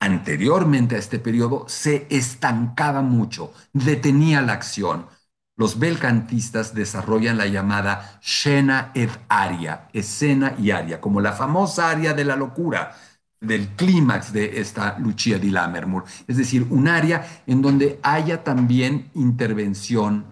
anteriormente 0.00 0.94
a 0.94 0.98
este 0.98 1.18
periodo 1.18 1.64
se 1.68 2.06
estancaba 2.10 3.02
mucho, 3.02 3.52
detenía 3.72 4.42
la 4.42 4.52
acción. 4.52 5.06
Los 5.56 5.80
belcantistas 5.80 6.72
desarrollan 6.72 7.36
la 7.36 7.46
llamada 7.46 8.20
scena 8.22 8.92
ed 8.94 9.10
aria, 9.28 9.88
escena 9.92 10.54
y 10.56 10.70
aria, 10.70 11.00
como 11.00 11.20
la 11.20 11.32
famosa 11.32 11.90
aria 11.90 12.14
de 12.14 12.24
la 12.24 12.36
locura, 12.36 12.94
del 13.40 13.68
clímax 13.68 14.32
de 14.32 14.60
esta 14.60 14.98
Lucia 14.98 15.38
di 15.38 15.50
Lammermoor, 15.50 16.04
es 16.26 16.36
decir, 16.36 16.66
un 16.70 16.88
área 16.88 17.42
en 17.46 17.62
donde 17.62 18.00
haya 18.02 18.42
también 18.42 19.10
intervención 19.14 20.26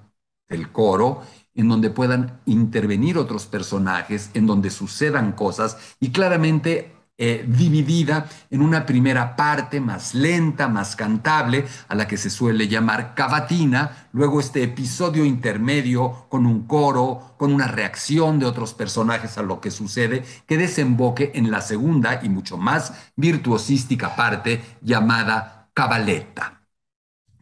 del 0.48 0.72
coro, 0.72 1.22
en 1.54 1.68
donde 1.68 1.90
puedan 1.90 2.40
intervenir 2.46 3.16
otros 3.16 3.46
personajes, 3.46 4.30
en 4.34 4.46
donde 4.46 4.70
sucedan 4.70 5.32
cosas 5.32 5.96
y 6.00 6.10
claramente 6.10 6.95
eh, 7.18 7.46
dividida 7.48 8.28
en 8.50 8.60
una 8.60 8.84
primera 8.84 9.36
parte 9.36 9.80
más 9.80 10.14
lenta, 10.14 10.68
más 10.68 10.96
cantable, 10.96 11.64
a 11.88 11.94
la 11.94 12.06
que 12.06 12.18
se 12.18 12.28
suele 12.28 12.68
llamar 12.68 13.14
cavatina, 13.14 14.08
luego 14.12 14.38
este 14.38 14.62
episodio 14.62 15.24
intermedio 15.24 16.26
con 16.28 16.44
un 16.44 16.66
coro, 16.66 17.34
con 17.38 17.54
una 17.54 17.68
reacción 17.68 18.38
de 18.38 18.44
otros 18.44 18.74
personajes 18.74 19.38
a 19.38 19.42
lo 19.42 19.62
que 19.62 19.70
sucede, 19.70 20.24
que 20.46 20.58
desemboque 20.58 21.32
en 21.34 21.50
la 21.50 21.62
segunda 21.62 22.20
y 22.22 22.28
mucho 22.28 22.58
más 22.58 22.92
virtuosística 23.16 24.14
parte 24.14 24.62
llamada 24.82 25.70
cabaletta. 25.72 26.62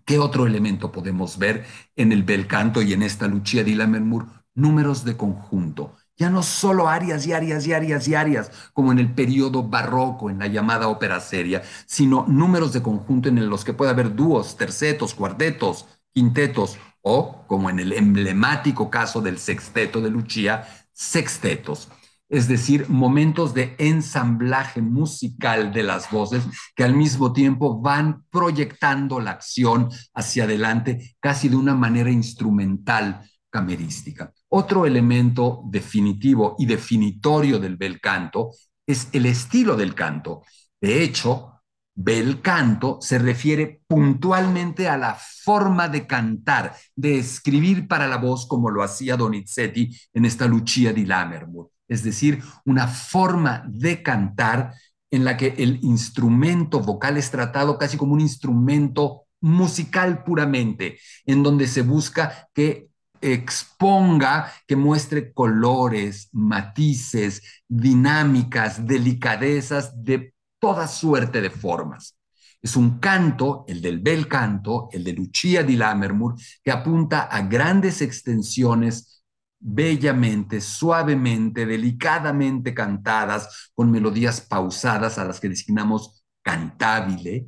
¿Qué 0.04 0.20
otro 0.20 0.46
elemento 0.46 0.92
podemos 0.92 1.38
ver 1.38 1.66
en 1.96 2.12
el 2.12 2.22
bel 2.22 2.46
canto 2.46 2.80
y 2.80 2.92
en 2.92 3.02
esta 3.02 3.26
Lucia 3.26 3.64
di 3.64 3.74
Lammermoor? 3.74 4.26
Números 4.54 5.04
de 5.04 5.16
conjunto 5.16 5.96
ya 6.16 6.30
no 6.30 6.42
solo 6.42 6.88
arias 6.88 7.26
y 7.26 7.32
arias 7.32 7.66
y 7.66 7.72
arias 7.72 8.08
y 8.08 8.14
arias, 8.14 8.50
como 8.72 8.92
en 8.92 8.98
el 8.98 9.12
periodo 9.12 9.62
barroco, 9.64 10.30
en 10.30 10.38
la 10.38 10.46
llamada 10.46 10.88
ópera 10.88 11.20
seria, 11.20 11.62
sino 11.86 12.24
números 12.28 12.72
de 12.72 12.82
conjunto 12.82 13.28
en 13.28 13.48
los 13.48 13.64
que 13.64 13.72
puede 13.72 13.90
haber 13.90 14.14
dúos, 14.14 14.56
tercetos, 14.56 15.14
cuartetos, 15.14 15.86
quintetos, 16.12 16.78
o, 17.02 17.44
como 17.46 17.68
en 17.68 17.78
el 17.80 17.92
emblemático 17.92 18.90
caso 18.90 19.20
del 19.20 19.38
sexteto 19.38 20.00
de 20.00 20.10
Lucia, 20.10 20.66
sextetos. 20.92 21.88
Es 22.30 22.48
decir, 22.48 22.88
momentos 22.88 23.52
de 23.52 23.76
ensamblaje 23.78 24.80
musical 24.80 25.72
de 25.72 25.82
las 25.82 26.10
voces 26.10 26.42
que 26.74 26.82
al 26.82 26.94
mismo 26.94 27.32
tiempo 27.34 27.80
van 27.80 28.24
proyectando 28.30 29.20
la 29.20 29.32
acción 29.32 29.90
hacia 30.14 30.44
adelante 30.44 31.16
casi 31.20 31.50
de 31.50 31.56
una 31.56 31.74
manera 31.74 32.10
instrumental 32.10 33.28
camerística. 33.50 34.32
Otro 34.56 34.86
elemento 34.86 35.62
definitivo 35.64 36.54
y 36.60 36.66
definitorio 36.66 37.58
del 37.58 37.76
bel 37.76 38.00
canto 38.00 38.52
es 38.86 39.08
el 39.10 39.26
estilo 39.26 39.74
del 39.74 39.96
canto. 39.96 40.42
De 40.80 41.02
hecho, 41.02 41.60
bel 41.92 42.40
canto 42.40 42.98
se 43.00 43.18
refiere 43.18 43.80
puntualmente 43.88 44.88
a 44.88 44.96
la 44.96 45.18
forma 45.18 45.88
de 45.88 46.06
cantar, 46.06 46.76
de 46.94 47.18
escribir 47.18 47.88
para 47.88 48.06
la 48.06 48.18
voz 48.18 48.46
como 48.46 48.70
lo 48.70 48.84
hacía 48.84 49.16
Donizetti 49.16 49.90
en 50.12 50.24
esta 50.24 50.46
Lucia 50.46 50.92
di 50.92 51.04
Lammermoor. 51.04 51.70
Es 51.88 52.04
decir, 52.04 52.40
una 52.64 52.86
forma 52.86 53.64
de 53.66 54.04
cantar 54.04 54.72
en 55.10 55.24
la 55.24 55.36
que 55.36 55.56
el 55.58 55.80
instrumento 55.82 56.78
vocal 56.78 57.16
es 57.16 57.28
tratado 57.28 57.76
casi 57.76 57.96
como 57.96 58.12
un 58.12 58.20
instrumento 58.20 59.22
musical 59.40 60.22
puramente, 60.22 61.00
en 61.26 61.42
donde 61.42 61.66
se 61.66 61.82
busca 61.82 62.48
que 62.54 62.93
exponga, 63.32 64.52
que 64.66 64.76
muestre 64.76 65.32
colores, 65.32 66.28
matices, 66.32 67.42
dinámicas, 67.68 68.86
delicadezas 68.86 69.92
de 70.02 70.34
toda 70.58 70.86
suerte 70.86 71.40
de 71.40 71.50
formas. 71.50 72.16
Es 72.60 72.76
un 72.76 72.98
canto, 72.98 73.64
el 73.68 73.82
del 73.82 73.98
bel 74.00 74.26
canto, 74.26 74.88
el 74.92 75.04
de 75.04 75.12
Lucia 75.12 75.62
di 75.62 75.76
Lammermoor, 75.76 76.34
que 76.62 76.70
apunta 76.70 77.22
a 77.22 77.42
grandes 77.42 78.00
extensiones 78.00 79.22
bellamente, 79.58 80.60
suavemente, 80.60 81.66
delicadamente 81.66 82.74
cantadas, 82.74 83.70
con 83.74 83.90
melodías 83.90 84.40
pausadas 84.40 85.18
a 85.18 85.24
las 85.24 85.40
que 85.40 85.48
designamos 85.48 86.24
cantabile, 86.42 87.46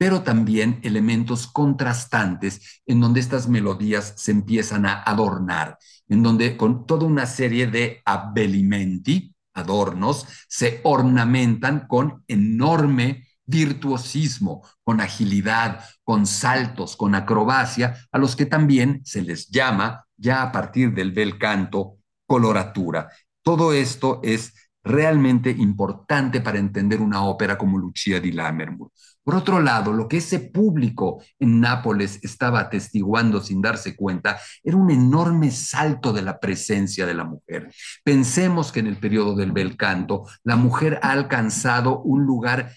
pero 0.00 0.22
también 0.22 0.80
elementos 0.82 1.46
contrastantes 1.46 2.80
en 2.86 3.00
donde 3.00 3.20
estas 3.20 3.48
melodías 3.48 4.14
se 4.16 4.30
empiezan 4.30 4.86
a 4.86 5.02
adornar, 5.02 5.76
en 6.08 6.22
donde 6.22 6.56
con 6.56 6.86
toda 6.86 7.04
una 7.04 7.26
serie 7.26 7.66
de 7.66 8.00
abelimenti, 8.06 9.34
adornos, 9.52 10.26
se 10.48 10.80
ornamentan 10.84 11.86
con 11.86 12.24
enorme 12.28 13.26
virtuosismo, 13.44 14.62
con 14.82 15.02
agilidad, 15.02 15.84
con 16.02 16.24
saltos, 16.24 16.96
con 16.96 17.14
acrobacia, 17.14 17.98
a 18.10 18.16
los 18.16 18.36
que 18.36 18.46
también 18.46 19.02
se 19.04 19.20
les 19.20 19.48
llama, 19.50 20.06
ya 20.16 20.40
a 20.40 20.50
partir 20.50 20.94
del 20.94 21.12
bel 21.12 21.38
canto, 21.38 21.98
coloratura. 22.24 23.10
Todo 23.42 23.74
esto 23.74 24.20
es 24.22 24.54
realmente 24.82 25.50
importante 25.50 26.40
para 26.40 26.58
entender 26.58 27.02
una 27.02 27.22
ópera 27.22 27.58
como 27.58 27.76
Lucia 27.76 28.18
di 28.18 28.32
Lammermoor. 28.32 28.90
Por 29.22 29.34
otro 29.34 29.60
lado, 29.60 29.92
lo 29.92 30.08
que 30.08 30.16
ese 30.16 30.40
público 30.40 31.22
en 31.38 31.60
Nápoles 31.60 32.18
estaba 32.22 32.60
atestiguando 32.60 33.40
sin 33.40 33.60
darse 33.60 33.94
cuenta 33.94 34.38
era 34.62 34.76
un 34.76 34.90
enorme 34.90 35.50
salto 35.50 36.12
de 36.12 36.22
la 36.22 36.40
presencia 36.40 37.06
de 37.06 37.14
la 37.14 37.24
mujer. 37.24 37.70
Pensemos 38.02 38.72
que 38.72 38.80
en 38.80 38.86
el 38.86 38.96
periodo 38.96 39.36
del 39.36 39.52
bel 39.52 39.76
canto, 39.76 40.26
la 40.42 40.56
mujer 40.56 40.98
ha 41.02 41.12
alcanzado 41.12 42.00
un 42.00 42.24
lugar 42.24 42.72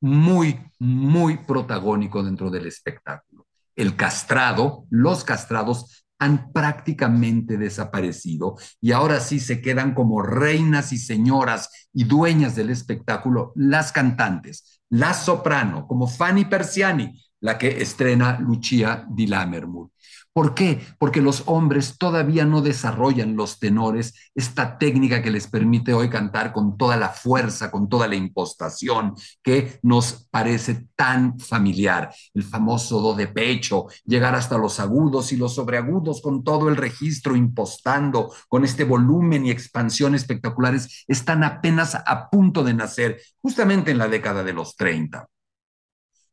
muy, 0.00 0.60
muy 0.78 1.38
protagónico 1.38 2.22
dentro 2.22 2.50
del 2.50 2.66
espectáculo. 2.66 3.46
El 3.74 3.96
castrado, 3.96 4.86
los 4.90 5.24
castrados 5.24 6.04
han 6.18 6.52
prácticamente 6.52 7.56
desaparecido 7.56 8.56
y 8.80 8.92
ahora 8.92 9.20
sí 9.20 9.38
se 9.40 9.60
quedan 9.60 9.94
como 9.94 10.22
reinas 10.22 10.92
y 10.92 10.98
señoras 10.98 11.88
y 11.92 12.04
dueñas 12.04 12.56
del 12.56 12.70
espectáculo 12.70 13.52
las 13.54 13.92
cantantes, 13.92 14.77
la 14.90 15.12
soprano, 15.14 15.86
como 15.86 16.06
Fanny 16.06 16.44
Persiani, 16.46 17.12
la 17.40 17.56
que 17.58 17.80
estrena 17.80 18.38
Lucia 18.40 19.04
di 19.08 19.26
Lammermoor. 19.26 19.90
¿Por 20.38 20.54
qué? 20.54 20.80
Porque 21.00 21.20
los 21.20 21.42
hombres 21.46 21.98
todavía 21.98 22.44
no 22.44 22.60
desarrollan 22.60 23.34
los 23.34 23.58
tenores, 23.58 24.30
esta 24.36 24.78
técnica 24.78 25.20
que 25.20 25.32
les 25.32 25.48
permite 25.48 25.92
hoy 25.94 26.08
cantar 26.08 26.52
con 26.52 26.76
toda 26.76 26.96
la 26.96 27.08
fuerza, 27.08 27.72
con 27.72 27.88
toda 27.88 28.06
la 28.06 28.14
impostación 28.14 29.16
que 29.42 29.80
nos 29.82 30.28
parece 30.30 30.86
tan 30.94 31.40
familiar. 31.40 32.14
El 32.34 32.44
famoso 32.44 33.00
do 33.00 33.16
de 33.16 33.26
pecho, 33.26 33.86
llegar 34.04 34.36
hasta 34.36 34.58
los 34.58 34.78
agudos 34.78 35.32
y 35.32 35.36
los 35.36 35.56
sobreagudos 35.56 36.22
con 36.22 36.44
todo 36.44 36.68
el 36.68 36.76
registro 36.76 37.34
impostando, 37.34 38.32
con 38.46 38.62
este 38.62 38.84
volumen 38.84 39.44
y 39.44 39.50
expansión 39.50 40.14
espectaculares, 40.14 41.04
están 41.08 41.42
apenas 41.42 41.96
a 41.96 42.30
punto 42.30 42.62
de 42.62 42.74
nacer, 42.74 43.20
justamente 43.42 43.90
en 43.90 43.98
la 43.98 44.06
década 44.06 44.44
de 44.44 44.52
los 44.52 44.76
30. 44.76 45.26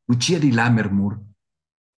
Lucia 0.05 0.37
di 0.37 0.51
Lammermoor, 0.51 1.23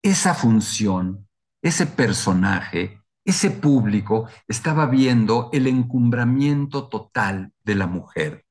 esa 0.02 0.34
función 0.34 1.27
ese 1.62 1.86
personaje, 1.86 3.02
ese 3.26 3.52
público 3.52 4.30
estaba 4.48 4.86
viendo 4.86 5.50
el 5.52 5.68
encumbramiento 5.68 6.88
total 6.88 7.52
de 7.64 7.76
la 7.76 7.88
mujer. 7.88 8.46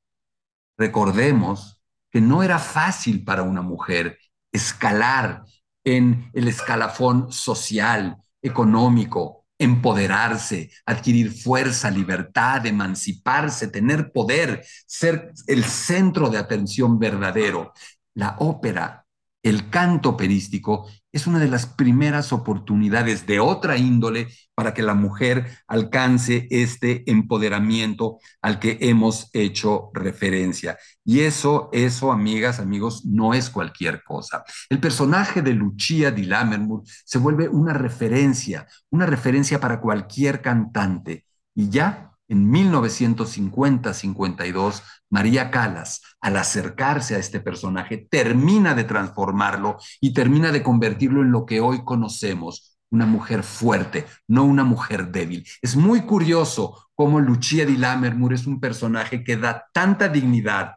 Recordemos 0.77 1.81
que 2.11 2.21
no 2.21 2.43
era 2.43 2.59
fácil 2.59 3.25
para 3.25 3.43
una 3.43 3.63
mujer 3.63 4.19
escalar 4.53 5.45
en 5.85 6.31
el 6.35 6.49
escalafón 6.49 7.33
social, 7.33 8.17
económico, 8.43 9.47
empoderarse, 9.59 10.71
adquirir 10.85 11.33
fuerza, 11.33 11.91
libertad, 11.91 12.67
emanciparse, 12.67 13.69
tener 13.69 14.13
poder, 14.13 14.65
ser 14.87 15.33
el 15.47 15.65
centro 15.65 16.29
de 16.29 16.39
atención 16.39 16.99
verdadero. 16.99 17.73
La 18.15 18.37
ópera 18.41 19.06
el 19.47 19.71
canto 19.71 20.09
operístico 20.09 20.89
es 21.13 21.29
una 21.29 21.39
de 21.39 21.47
las 21.47 21.67
primeras 21.67 22.33
oportunidades 22.33 23.27
de 23.27 23.39
otra 23.39 23.77
índole 23.77 24.27
para 24.57 24.75
que 24.75 24.83
la 24.83 24.95
mujer 24.95 25.47
alcance 25.69 26.49
este 26.51 27.09
empoderamiento 27.09 28.19
al 28.43 28.59
que 28.59 28.77
hemos 28.81 29.31
hecho 29.35 29.91
referencia. 29.95 30.79
Y 31.05 31.21
eso, 31.21 31.71
eso, 31.73 32.11
amigas, 32.11 32.59
amigos, 32.59 33.05
no 33.07 33.35
es 33.35 33.49
cualquier 33.49 34.03
cosa. 34.03 34.43
El 34.69 34.81
personaje 34.81 35.43
de 35.43 35.53
Lucia 35.53 36.11
di 36.11 36.25
Lammermoor 36.25 36.83
se 37.05 37.19
vuelve 37.19 37.49
una 37.49 37.73
referencia, 37.73 38.67
una 38.91 39.07
referencia 39.07 39.61
para 39.61 39.81
cualquier 39.81 40.43
cantante. 40.43 41.25
Y 41.55 41.71
ya 41.71 42.16
en 42.29 42.53
1950-52, 42.53 44.83
María 45.11 45.51
Calas, 45.51 46.03
al 46.21 46.37
acercarse 46.37 47.15
a 47.15 47.19
este 47.19 47.41
personaje, 47.41 48.07
termina 48.11 48.75
de 48.75 48.85
transformarlo 48.85 49.79
y 50.01 50.13
termina 50.13 50.53
de 50.53 50.63
convertirlo 50.63 51.23
en 51.23 51.31
lo 51.31 51.47
que 51.47 51.61
hoy 51.61 51.85
conocemos, 51.85 52.79
una 52.91 53.07
mujer 53.07 53.43
fuerte, 53.43 54.07
no 54.27 54.45
una 54.45 54.65
mujer 54.65 55.11
débil. 55.11 55.47
Es 55.63 55.77
muy 55.77 56.03
curioso 56.03 56.89
cómo 56.95 57.21
Lucia 57.21 57.67
di 57.67 57.77
Lammermoor 57.77 58.33
es 58.33 58.47
un 58.47 58.61
personaje 58.61 59.23
que 59.23 59.37
da 59.37 59.67
tanta 59.73 60.09
dignidad 60.09 60.75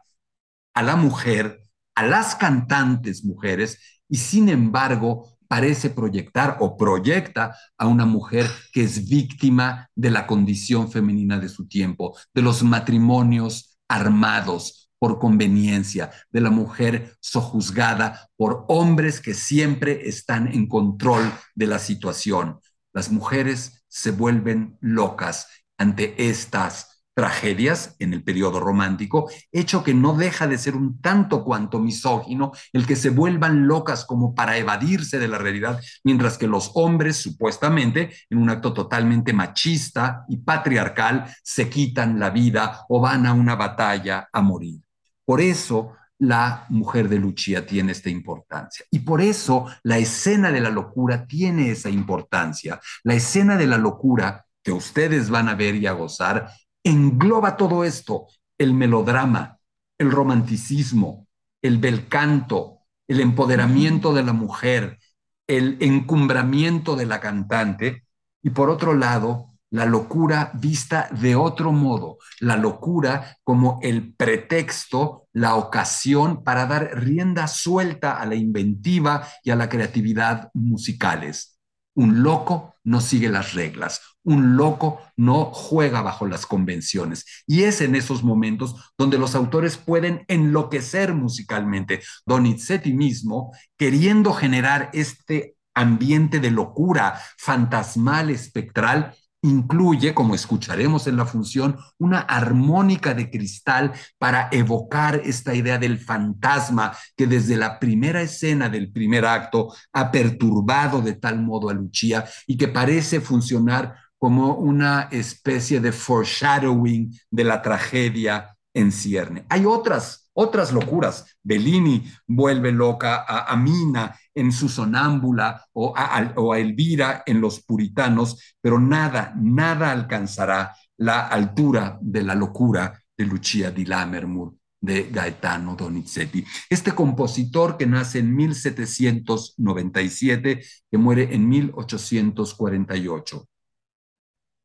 a 0.74 0.82
la 0.82 0.96
mujer, 0.96 1.64
a 1.94 2.06
las 2.06 2.36
cantantes 2.36 3.24
mujeres, 3.24 4.02
y 4.08 4.16
sin 4.16 4.48
embargo 4.48 5.38
parece 5.50 5.90
proyectar 5.90 6.58
o 6.60 6.76
proyecta 6.76 7.56
a 7.76 7.88
una 7.88 8.06
mujer 8.06 8.48
que 8.72 8.84
es 8.84 9.08
víctima 9.08 9.90
de 9.96 10.12
la 10.12 10.28
condición 10.28 10.92
femenina 10.92 11.40
de 11.40 11.48
su 11.48 11.66
tiempo, 11.66 12.16
de 12.32 12.40
los 12.40 12.62
matrimonios 12.62 13.76
armados 13.88 14.92
por 15.00 15.18
conveniencia, 15.18 16.12
de 16.30 16.40
la 16.40 16.50
mujer 16.50 17.16
sojuzgada 17.18 18.30
por 18.36 18.64
hombres 18.68 19.20
que 19.20 19.34
siempre 19.34 20.08
están 20.08 20.46
en 20.46 20.68
control 20.68 21.32
de 21.56 21.66
la 21.66 21.80
situación. 21.80 22.60
Las 22.92 23.10
mujeres 23.10 23.84
se 23.88 24.12
vuelven 24.12 24.78
locas 24.80 25.48
ante 25.76 26.28
estas 26.28 26.99
tragedias 27.20 27.96
en 27.98 28.14
el 28.14 28.22
periodo 28.22 28.60
romántico, 28.60 29.30
hecho 29.52 29.84
que 29.84 29.92
no 29.92 30.14
deja 30.14 30.46
de 30.46 30.56
ser 30.56 30.74
un 30.74 31.02
tanto 31.02 31.44
cuanto 31.44 31.78
misógino 31.78 32.52
el 32.72 32.86
que 32.86 32.96
se 32.96 33.10
vuelvan 33.10 33.68
locas 33.68 34.06
como 34.06 34.34
para 34.34 34.56
evadirse 34.56 35.18
de 35.18 35.28
la 35.28 35.36
realidad, 35.36 35.78
mientras 36.02 36.38
que 36.38 36.46
los 36.46 36.70
hombres 36.76 37.18
supuestamente, 37.18 38.10
en 38.30 38.38
un 38.38 38.48
acto 38.48 38.72
totalmente 38.72 39.34
machista 39.34 40.24
y 40.30 40.38
patriarcal, 40.38 41.26
se 41.42 41.68
quitan 41.68 42.18
la 42.18 42.30
vida 42.30 42.86
o 42.88 43.02
van 43.02 43.26
a 43.26 43.34
una 43.34 43.54
batalla 43.54 44.30
a 44.32 44.40
morir. 44.40 44.80
Por 45.26 45.42
eso 45.42 45.92
la 46.20 46.64
mujer 46.70 47.10
de 47.10 47.18
Lucia 47.18 47.66
tiene 47.66 47.92
esta 47.92 48.08
importancia. 48.08 48.86
Y 48.90 49.00
por 49.00 49.20
eso 49.20 49.66
la 49.82 49.98
escena 49.98 50.50
de 50.50 50.62
la 50.62 50.70
locura 50.70 51.26
tiene 51.26 51.70
esa 51.70 51.90
importancia. 51.90 52.80
La 53.02 53.12
escena 53.12 53.58
de 53.58 53.66
la 53.66 53.76
locura 53.76 54.46
que 54.62 54.72
ustedes 54.72 55.28
van 55.28 55.50
a 55.50 55.54
ver 55.54 55.74
y 55.74 55.86
a 55.86 55.92
gozar 55.92 56.50
engloba 56.84 57.56
todo 57.56 57.84
esto, 57.84 58.26
el 58.58 58.74
melodrama, 58.74 59.58
el 59.98 60.10
romanticismo, 60.10 61.26
el 61.62 61.78
bel 61.78 62.08
canto, 62.08 62.78
el 63.08 63.20
empoderamiento 63.20 64.14
de 64.14 64.22
la 64.22 64.32
mujer, 64.32 64.98
el 65.46 65.76
encumbramiento 65.80 66.96
de 66.96 67.06
la 67.06 67.20
cantante 67.20 68.04
y 68.42 68.50
por 68.50 68.70
otro 68.70 68.94
lado, 68.94 69.50
la 69.70 69.86
locura 69.86 70.50
vista 70.54 71.08
de 71.12 71.36
otro 71.36 71.72
modo, 71.72 72.18
la 72.40 72.56
locura 72.56 73.36
como 73.44 73.78
el 73.82 74.14
pretexto, 74.14 75.28
la 75.32 75.54
ocasión 75.54 76.42
para 76.42 76.66
dar 76.66 76.90
rienda 77.00 77.46
suelta 77.46 78.20
a 78.20 78.26
la 78.26 78.34
inventiva 78.34 79.26
y 79.44 79.50
a 79.50 79.56
la 79.56 79.68
creatividad 79.68 80.50
musicales. 80.54 81.58
Un 81.94 82.22
loco 82.22 82.69
no 82.84 83.00
sigue 83.00 83.28
las 83.28 83.54
reglas, 83.54 84.00
un 84.22 84.56
loco 84.56 85.00
no 85.16 85.46
juega 85.46 86.02
bajo 86.02 86.26
las 86.26 86.46
convenciones. 86.46 87.44
Y 87.46 87.62
es 87.62 87.80
en 87.80 87.94
esos 87.94 88.22
momentos 88.22 88.92
donde 88.98 89.18
los 89.18 89.34
autores 89.34 89.76
pueden 89.76 90.24
enloquecer 90.28 91.14
musicalmente. 91.14 92.02
Donizetti 92.26 92.92
mismo, 92.92 93.52
queriendo 93.76 94.32
generar 94.32 94.90
este 94.92 95.56
ambiente 95.74 96.40
de 96.40 96.50
locura 96.50 97.20
fantasmal, 97.38 98.30
espectral, 98.30 99.14
incluye, 99.42 100.14
como 100.14 100.34
escucharemos 100.34 101.06
en 101.06 101.16
la 101.16 101.24
función, 101.24 101.76
una 101.98 102.20
armónica 102.20 103.14
de 103.14 103.30
cristal 103.30 103.92
para 104.18 104.48
evocar 104.52 105.22
esta 105.24 105.54
idea 105.54 105.78
del 105.78 105.98
fantasma 105.98 106.96
que 107.16 107.26
desde 107.26 107.56
la 107.56 107.78
primera 107.78 108.20
escena 108.20 108.68
del 108.68 108.92
primer 108.92 109.24
acto 109.24 109.72
ha 109.92 110.10
perturbado 110.10 111.00
de 111.00 111.14
tal 111.14 111.40
modo 111.40 111.70
a 111.70 111.74
Lucia 111.74 112.24
y 112.46 112.56
que 112.56 112.68
parece 112.68 113.20
funcionar 113.20 113.96
como 114.18 114.54
una 114.56 115.08
especie 115.10 115.80
de 115.80 115.92
foreshadowing 115.92 117.18
de 117.30 117.44
la 117.44 117.62
tragedia 117.62 118.54
en 118.74 118.92
cierne. 118.92 119.46
Hay 119.48 119.64
otras, 119.64 120.30
otras 120.34 120.72
locuras. 120.72 121.24
Bellini 121.42 122.04
vuelve 122.26 122.70
loca 122.70 123.24
a, 123.26 123.56
Mina 123.56 124.14
en 124.34 124.52
su 124.52 124.68
sonámbula 124.68 125.66
o 125.72 125.94
a, 125.96 126.18
Elvira 126.58 127.22
en 127.26 127.40
Los 127.40 127.62
Puritanos, 127.62 128.56
pero 128.60 128.78
nada, 128.78 129.32
nada 129.36 129.90
alcanzará 129.90 130.74
la 130.98 131.28
altura 131.28 131.98
de 132.00 132.22
la 132.22 132.34
locura 132.34 133.00
de 133.16 133.24
Lucia 133.24 133.70
di 133.70 133.84
Lammermoor 133.84 134.54
de 134.80 135.10
Gaetano 135.10 135.76
Donizetti. 135.76 136.44
Este 136.68 136.92
compositor 136.92 137.76
que 137.76 137.86
nace 137.86 138.20
en 138.20 138.34
1797, 138.34 140.64
que 140.90 140.98
muere 140.98 141.34
en 141.34 141.48
1848. 141.48 143.46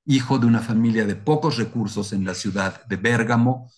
Hijo 0.07 0.39
de 0.39 0.45
una 0.45 0.61
familia 0.61 1.05
de 1.05 1.15
pocos 1.15 1.57
recursos 1.57 2.13
en 2.13 2.23
la 2.23 2.33
ciudad 2.33 2.85
de 2.85 2.95
Bérgamo, 2.95 3.69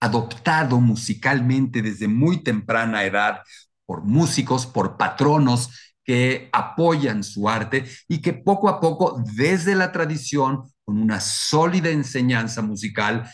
adoptado 0.00 0.80
musicalmente 0.80 1.82
desde 1.82 2.08
muy 2.08 2.42
temprana 2.42 3.04
edad 3.04 3.42
por 3.86 4.04
músicos, 4.04 4.66
por 4.66 4.96
patronos 4.96 5.70
que 6.04 6.50
apoyan 6.52 7.24
su 7.24 7.48
arte 7.48 7.84
y 8.08 8.20
que 8.20 8.34
poco 8.34 8.68
a 8.68 8.80
poco, 8.80 9.22
desde 9.34 9.74
la 9.74 9.90
tradición, 9.90 10.64
con 10.84 11.00
una 11.00 11.20
sólida 11.20 11.90
enseñanza 11.90 12.60
musical, 12.60 13.30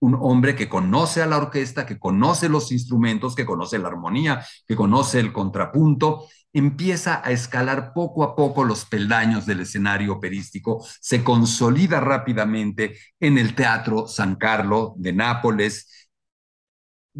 un 0.00 0.16
hombre 0.20 0.54
que 0.54 0.68
conoce 0.68 1.22
a 1.22 1.26
la 1.26 1.38
orquesta, 1.38 1.84
que 1.84 1.98
conoce 1.98 2.48
los 2.48 2.72
instrumentos, 2.72 3.34
que 3.34 3.44
conoce 3.44 3.78
la 3.78 3.88
armonía, 3.88 4.44
que 4.66 4.76
conoce 4.76 5.20
el 5.20 5.32
contrapunto, 5.32 6.26
empieza 6.52 7.20
a 7.24 7.30
escalar 7.30 7.92
poco 7.92 8.22
a 8.24 8.34
poco 8.34 8.64
los 8.64 8.84
peldaños 8.84 9.44
del 9.44 9.60
escenario 9.60 10.14
operístico, 10.14 10.84
se 11.00 11.22
consolida 11.22 12.00
rápidamente 12.00 12.96
en 13.20 13.38
el 13.38 13.54
Teatro 13.54 14.08
San 14.08 14.36
Carlo 14.36 14.94
de 14.96 15.12
Nápoles, 15.12 16.07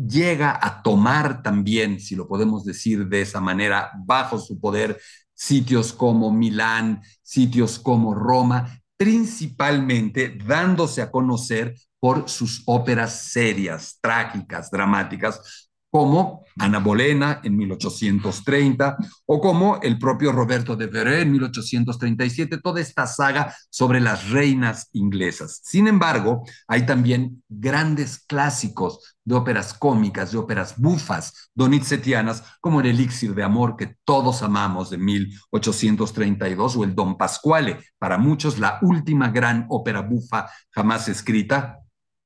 llega 0.07 0.59
a 0.61 0.83
tomar 0.83 1.43
también, 1.43 1.99
si 1.99 2.15
lo 2.15 2.29
podemos 2.29 2.65
decir 2.65 3.09
de 3.09 3.23
esa 3.23 3.41
manera, 3.41 3.91
bajo 4.05 4.39
su 4.39 4.61
poder, 4.61 5.01
sitios 5.35 5.93
como 5.93 6.33
Milán, 6.33 7.03
sitios 7.23 7.79
como 7.79 8.15
Roma, 8.15 8.81
principalmente 8.97 10.37
dándose 10.45 11.03
a 11.03 11.11
conocer 11.11 11.75
por 12.01 12.29
sus 12.29 12.63
óperas 12.67 13.31
serias, 13.31 13.99
trágicas, 14.01 14.71
dramáticas, 14.71 15.68
como 15.91 16.45
Ana 16.59 16.81
Bolena 16.81 17.41
en 17.45 17.57
1830 17.57 18.97
o 19.27 19.41
como 19.41 19.81
el 19.81 19.99
propio 19.99 20.33
Roberto 20.33 20.77
de 20.77 20.87
Veré 20.87 21.23
en 21.23 21.33
1837, 21.33 22.59
toda 22.59 22.81
esta 22.81 23.07
saga 23.07 23.55
sobre 23.71 24.01
las 24.01 24.31
reinas 24.31 24.89
inglesas. 24.93 25.61
Sin 25.63 25.87
embargo, 25.87 26.43
hay 26.67 26.85
también 26.85 27.43
grandes 27.49 28.19
clásicos 28.19 29.17
de 29.25 29.35
óperas 29.35 29.75
cómicas, 29.75 30.33
de 30.33 30.39
óperas 30.39 30.75
bufas, 30.79 31.51
donizetianas, 31.55 32.43
como 32.61 32.81
el 32.81 32.87
Elixir 32.87 33.35
de 33.35 33.45
Amor 33.45 33.77
que 33.77 33.97
todos 34.05 34.43
amamos 34.43 34.91
de 34.91 34.99
1832 34.99 36.77
o 36.77 36.85
el 36.85 36.95
Don 36.95 37.17
Pasquale, 37.17 37.79
para 37.99 38.19
muchos 38.19 38.59
la 38.59 38.79
última 38.83 39.31
gran 39.31 39.67
ópera 39.69 40.01
bufa 40.01 40.49
jamás 40.71 41.09
escrita, 41.09 41.79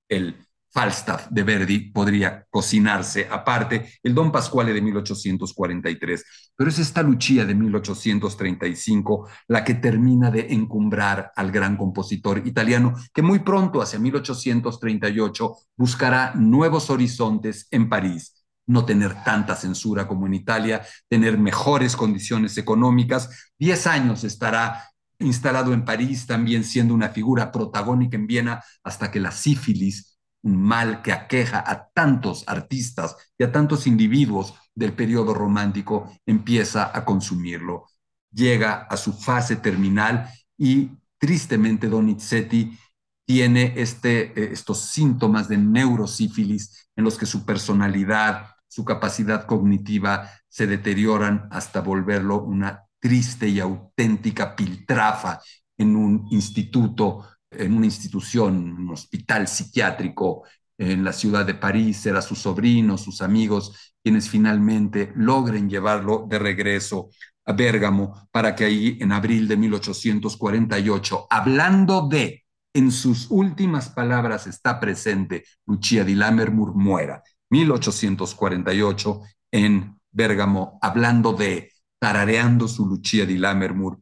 el 0.09 0.37
Falstaff 0.73 1.29
de 1.29 1.43
Verdi 1.43 1.91
podría 1.91 2.47
cocinarse 2.51 3.29
aparte, 3.31 3.99
el 4.03 4.15
Don 4.15 4.33
Pasquale 4.33 4.73
de 4.73 4.81
1843, 4.81 6.25
pero 6.57 6.71
es 6.71 6.79
esta 6.79 7.03
Lucia 7.03 7.45
de 7.45 7.55
1835 7.55 9.29
la 9.49 9.65
que 9.65 9.75
termina 9.75 10.31
de 10.31 10.53
encumbrar 10.53 11.31
al 11.37 11.51
gran 11.51 11.77
compositor 11.77 12.47
italiano 12.47 12.95
que 13.13 13.21
muy 13.21 13.41
pronto, 13.41 13.83
hacia 13.83 13.99
1838, 13.99 15.57
buscará 15.77 16.33
nuevos 16.35 16.89
horizontes 16.89 17.69
en 17.71 17.89
París 17.89 18.39
no 18.65 18.85
tener 18.85 19.25
tanta 19.25 19.57
censura 19.57 20.07
como 20.07 20.27
en 20.27 20.35
Italia, 20.35 20.87
tener 21.09 21.37
mejores 21.37 21.97
condiciones 21.97 22.57
económicas. 22.57 23.51
Diez 23.59 23.89
años 23.89 24.23
estará 24.23 24.89
instalado 25.19 25.73
en 25.73 25.85
París, 25.85 26.27
también 26.27 26.65
siendo 26.65 26.95
una 26.95 27.09
figura 27.09 27.51
protagónica 27.51 28.17
en 28.17 28.27
Viena, 28.27 28.63
hasta 28.83 29.11
que 29.11 29.21
la 29.21 29.33
sífilis 29.33 30.12
un 30.43 30.61
mal 30.61 31.03
que 31.03 31.13
aqueja 31.13 31.63
a 31.65 31.89
tantos 31.91 32.45
artistas 32.47 33.17
y 33.39 33.45
a 33.45 33.53
tantos 33.53 33.87
individuos 33.87 34.55
del 34.75 34.93
periodo 34.93 35.35
romántico, 35.35 36.13
empieza 36.27 36.97
a 36.97 37.05
consumirlo. 37.05 37.87
Llega 38.33 38.83
a 38.83 38.97
su 38.97 39.13
fase 39.13 39.57
terminal 39.57 40.29
y 40.57 40.91
tristemente 41.19 41.89
Donizetti 41.89 42.79
tiene 43.27 43.75
este, 43.77 44.33
eh, 44.41 44.53
estos 44.53 44.87
síntomas 44.87 45.49
de 45.49 45.59
neurosífilis 45.59 46.89
en 46.97 47.05
los 47.05 47.17
que 47.19 47.27
su 47.27 47.45
personalidad, 47.45 48.47
su 48.69 48.85
capacidad 48.85 49.47
cognitiva 49.47 50.31
se 50.49 50.67
deterioran 50.67 51.49
hasta 51.51 51.81
volverlo 51.81 52.43
una 52.43 52.85
triste 53.01 53.49
y 53.49 53.61
auténtica 53.61 54.55
piltrafa 54.57 55.41
en 55.77 55.97
un 55.97 56.29
instituto 56.31 57.27
en 57.55 57.75
una 57.75 57.87
institución, 57.87 58.57
un 58.73 58.91
hospital 58.91 59.49
psiquiátrico 59.49 60.45
en 60.79 61.05
la 61.05 61.13
ciudad 61.13 61.47
de 61.47 61.55
París, 61.55 62.05
era 62.07 62.23
sus 62.23 62.39
sobrinos, 62.41 63.03
sus 63.03 63.23
amigos, 63.23 63.95
quienes 64.03 64.29
finalmente 64.29 65.13
logren 65.15 65.69
llevarlo 65.69 66.27
de 66.29 66.39
regreso 66.39 67.11
a 67.45 67.53
Bérgamo 67.53 68.29
para 68.31 68.55
que 68.55 68.65
ahí 68.65 68.99
en 69.01 69.13
abril 69.13 69.49
de 69.49 69.57
1848, 69.57 71.27
hablando 71.31 72.09
de, 72.09 72.45
en 72.75 72.91
sus 72.91 73.31
últimas 73.31 73.91
palabras 73.91 74.47
está 74.47 74.81
presente, 74.81 75.45
Lucia 75.67 76.05
di 76.05 76.15
Lammermoor 76.15 76.75
muera. 76.75 77.23
1848 77.51 79.21
en 79.53 80.01
Bérgamo, 80.11 80.79
hablando 80.81 81.33
de, 81.33 81.71
tarareando 81.99 82.67
su 82.67 82.87
Lucia 82.87 83.27
di 83.27 83.37
Lammermoor, 83.37 83.99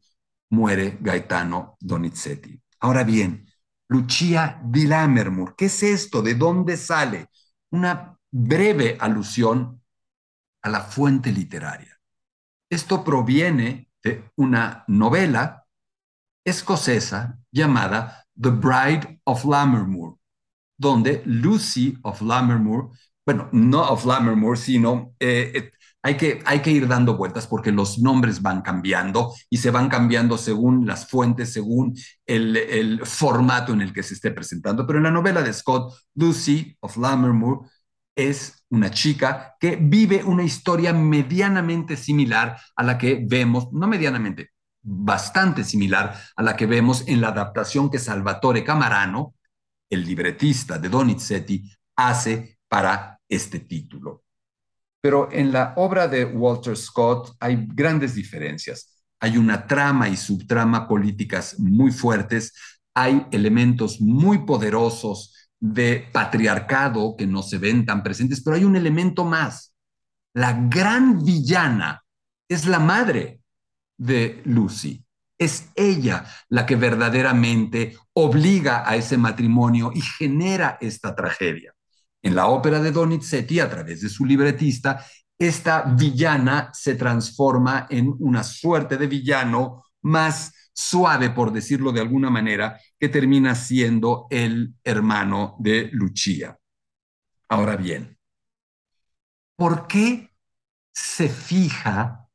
muere 0.51 0.99
Gaetano 1.01 1.77
Donizetti. 1.81 2.61
Ahora 2.81 3.05
bien, 3.05 3.47
Lucia 3.89 4.61
di 4.65 4.87
Lammermoor, 4.87 5.55
¿qué 5.57 5.67
es 5.67 5.83
esto? 5.83 6.23
¿De 6.23 6.35
dónde 6.35 6.77
sale? 6.77 7.29
Una 7.71 8.17
breve 8.31 8.97
alusión 9.01 9.83
a 10.63 10.69
la 10.71 10.81
fuente 10.81 11.33
literaria. 11.33 11.99
Esto 12.71 13.05
proviene 13.05 13.91
de 14.03 14.31
una 14.37 14.85
novela 14.87 15.67
escocesa 16.45 17.39
llamada 17.51 18.25
The 18.41 18.51
Bride 18.51 19.21
of 19.25 19.45
Lammermoor, 19.45 20.17
donde 20.79 21.23
Lucy 21.27 21.99
of 22.03 22.23
Lammermoor, 22.23 22.91
bueno, 23.27 23.49
no 23.53 23.83
of 23.83 24.05
Lammermoor, 24.07 24.57
sino 24.57 25.15
eh, 25.21 25.71
hay 26.03 26.17
que, 26.17 26.43
hay 26.47 26.61
que 26.61 26.71
ir 26.71 26.89
dando 26.89 27.17
vueltas 27.17 27.47
porque 27.47 27.73
los 27.73 27.99
nombres 27.99 28.41
van 28.41 28.63
cambiando 28.63 29.35
y 29.51 29.59
se 29.59 29.71
van 29.71 29.89
cambiando 29.89 30.39
según 30.39 30.87
las 30.87 31.07
fuentes, 31.07 31.53
según 31.53 31.95
el, 32.27 32.57
el 32.57 33.07
formato 33.07 33.73
en 33.73 33.83
el 33.83 33.93
que 33.93 34.03
se 34.03 34.15
esté 34.15 34.31
presentando. 34.31 34.87
Pero 34.87 34.99
en 34.99 35.05
la 35.05 35.11
novela 35.11 35.43
de 35.43 35.53
Scott, 35.53 35.93
Lucy 36.15 36.77
of 36.81 36.97
Lammermoor 36.97 37.67
es 38.17 38.65
una 38.71 38.91
chica 38.91 39.57
que 39.61 39.77
vive 39.77 40.23
una 40.25 40.45
historia 40.45 40.93
medianamente 40.93 41.97
similar 41.97 42.59
a 42.77 42.83
la 42.83 42.99
que 42.99 43.25
vemos, 43.27 43.73
no 43.73 43.87
medianamente, 43.87 44.51
bastante 44.83 45.65
similar 45.65 46.19
a 46.37 46.43
la 46.43 46.57
que 46.57 46.67
vemos 46.67 47.07
en 47.07 47.21
la 47.21 47.29
adaptación 47.29 47.91
que 47.91 47.99
Salvatore 47.99 48.65
Camarano, 48.65 49.35
el 49.91 50.05
libretista 50.07 50.79
de 50.79 50.89
Donizetti, 50.89 51.65
hace 51.97 52.59
para 52.69 53.21
este 53.29 53.61
título. 53.61 54.25
Pero 55.01 55.29
en 55.33 55.53
la 55.53 55.73
obra 55.77 56.09
de 56.09 56.25
Walter 56.25 56.77
Scott 56.77 57.37
hay 57.41 57.67
grandes 57.69 58.15
diferencias. 58.15 59.03
Hay 59.21 59.37
una 59.37 59.67
trama 59.67 60.09
y 60.09 60.17
subtrama 60.17 60.89
políticas 60.89 61.59
muy 61.59 61.93
fuertes, 61.93 62.55
hay 62.95 63.27
elementos 63.31 64.01
muy 64.01 64.39
poderosos 64.45 65.35
de 65.59 66.09
patriarcado 66.13 67.17
que 67.17 67.27
no 67.27 67.43
se 67.43 67.59
ven 67.59 67.85
tan 67.85 68.03
presentes, 68.03 68.43
pero 68.43 68.57
hay 68.57 68.65
un 68.65 68.77
elemento 68.77 69.25
más. 69.25 69.75
La 70.35 70.53
gran 70.53 71.23
villana 71.23 72.03
es 72.49 72.67
la 72.67 72.79
madre 72.79 73.41
de 73.99 74.41
Lucy. 74.45 75.05
Es 75.39 75.71
ella 75.75 76.27
la 76.49 76.67
que 76.67 76.77
verdaderamente 76.77 77.97
obliga 78.13 78.89
a 78.89 78.97
ese 78.97 79.17
matrimonio 79.17 79.91
y 79.95 80.01
genera 80.01 80.79
esta 80.81 81.15
tragedia. 81.15 81.75
En 82.23 82.35
la 82.35 82.49
ópera 82.49 82.81
de 82.81 82.93
Donizetti, 82.93 83.61
a 83.61 83.71
través 83.71 84.03
de 84.03 84.09
su 84.09 84.25
libretista, 84.25 85.05
esta 85.39 85.83
villana 85.83 86.71
se 86.75 86.95
transforma 86.95 87.87
en 87.89 88.15
una 88.19 88.45
suerte 88.45 88.99
de 88.99 89.07
villano 89.07 89.85
más 90.03 90.53
suave, 90.73 91.31
por 91.31 91.53
decirlo 91.53 91.93
de 91.93 92.01
alguna 92.01 92.31
manera, 92.31 92.79
que 92.99 93.09
termina 93.09 93.55
siendo 93.55 94.27
el 94.31 94.75
hermano 94.85 95.57
de 95.59 95.89
Lucia. 95.93 96.59
Ahora 97.49 97.77
bien, 97.77 98.19
¿por 99.57 99.87
qué 99.87 100.31
se 100.93 101.29
fija 101.29 102.29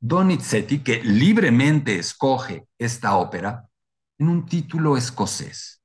Donizetti, 0.00 0.78
que 0.78 1.02
libremente 1.02 1.98
escoge 1.98 2.68
esta 2.78 3.16
ópera, 3.16 3.68
en 4.18 4.28
un 4.28 4.46
título 4.46 4.96
escocés? 4.96 5.82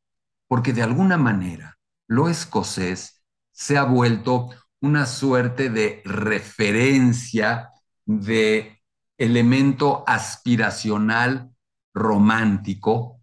Porque 0.48 0.72
de 0.72 0.84
alguna 0.84 1.18
manera 1.18 1.77
lo 2.08 2.30
escocés 2.30 3.24
se 3.52 3.78
ha 3.78 3.84
vuelto 3.84 4.50
una 4.82 5.06
suerte 5.06 5.70
de 5.70 6.02
referencia 6.06 7.72
de 8.06 8.82
elemento 9.18 10.04
aspiracional 10.08 11.52
romántico 11.94 13.22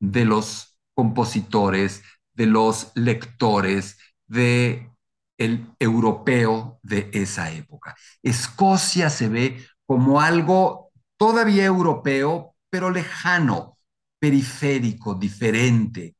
de 0.00 0.24
los 0.24 0.78
compositores, 0.94 2.02
de 2.34 2.46
los 2.46 2.92
lectores, 2.94 3.98
de 4.26 4.90
el 5.38 5.66
europeo 5.78 6.78
de 6.82 7.10
esa 7.12 7.50
época. 7.50 7.94
Escocia 8.22 9.10
se 9.10 9.28
ve 9.28 9.66
como 9.84 10.20
algo 10.20 10.92
todavía 11.16 11.64
europeo, 11.64 12.56
pero 12.70 12.90
lejano, 12.90 13.78
periférico, 14.18 15.14
diferente. 15.14 16.15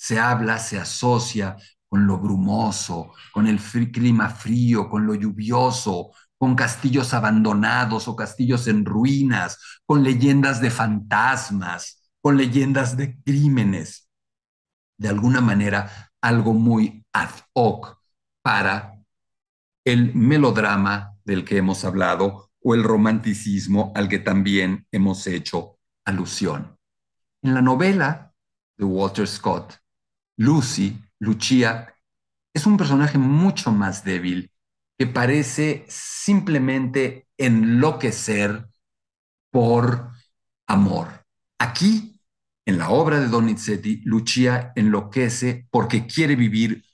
Se 0.00 0.20
habla, 0.20 0.60
se 0.60 0.78
asocia 0.78 1.56
con 1.88 2.06
lo 2.06 2.18
brumoso, 2.18 3.12
con 3.32 3.48
el 3.48 3.58
clima 3.58 4.30
frío, 4.30 4.88
con 4.88 5.04
lo 5.04 5.14
lluvioso, 5.16 6.12
con 6.38 6.54
castillos 6.54 7.12
abandonados 7.14 8.06
o 8.06 8.14
castillos 8.14 8.68
en 8.68 8.84
ruinas, 8.84 9.58
con 9.84 10.04
leyendas 10.04 10.60
de 10.60 10.70
fantasmas, 10.70 12.12
con 12.20 12.36
leyendas 12.36 12.96
de 12.96 13.20
crímenes. 13.22 14.08
De 14.96 15.08
alguna 15.08 15.40
manera, 15.40 16.12
algo 16.20 16.54
muy 16.54 17.04
ad 17.12 17.30
hoc 17.54 17.98
para 18.40 18.94
el 19.84 20.14
melodrama 20.14 21.16
del 21.24 21.44
que 21.44 21.56
hemos 21.56 21.84
hablado 21.84 22.50
o 22.62 22.74
el 22.74 22.84
romanticismo 22.84 23.92
al 23.96 24.08
que 24.08 24.20
también 24.20 24.86
hemos 24.92 25.26
hecho 25.26 25.78
alusión. 26.04 26.76
En 27.42 27.54
la 27.54 27.62
novela 27.62 28.32
de 28.76 28.84
Walter 28.84 29.26
Scott, 29.26 29.76
Lucy, 30.38 30.96
Lucia, 31.18 31.92
es 32.54 32.64
un 32.64 32.76
personaje 32.76 33.18
mucho 33.18 33.72
más 33.72 34.04
débil 34.04 34.52
que 34.96 35.06
parece 35.06 35.84
simplemente 35.88 37.26
enloquecer 37.36 38.68
por 39.50 40.10
amor. 40.68 41.26
Aquí, 41.58 42.20
en 42.64 42.78
la 42.78 42.90
obra 42.90 43.18
de 43.18 43.26
Donizetti, 43.26 44.00
Lucia 44.04 44.72
enloquece 44.76 45.66
porque 45.70 46.06
quiere 46.06 46.36
vivir 46.36 46.84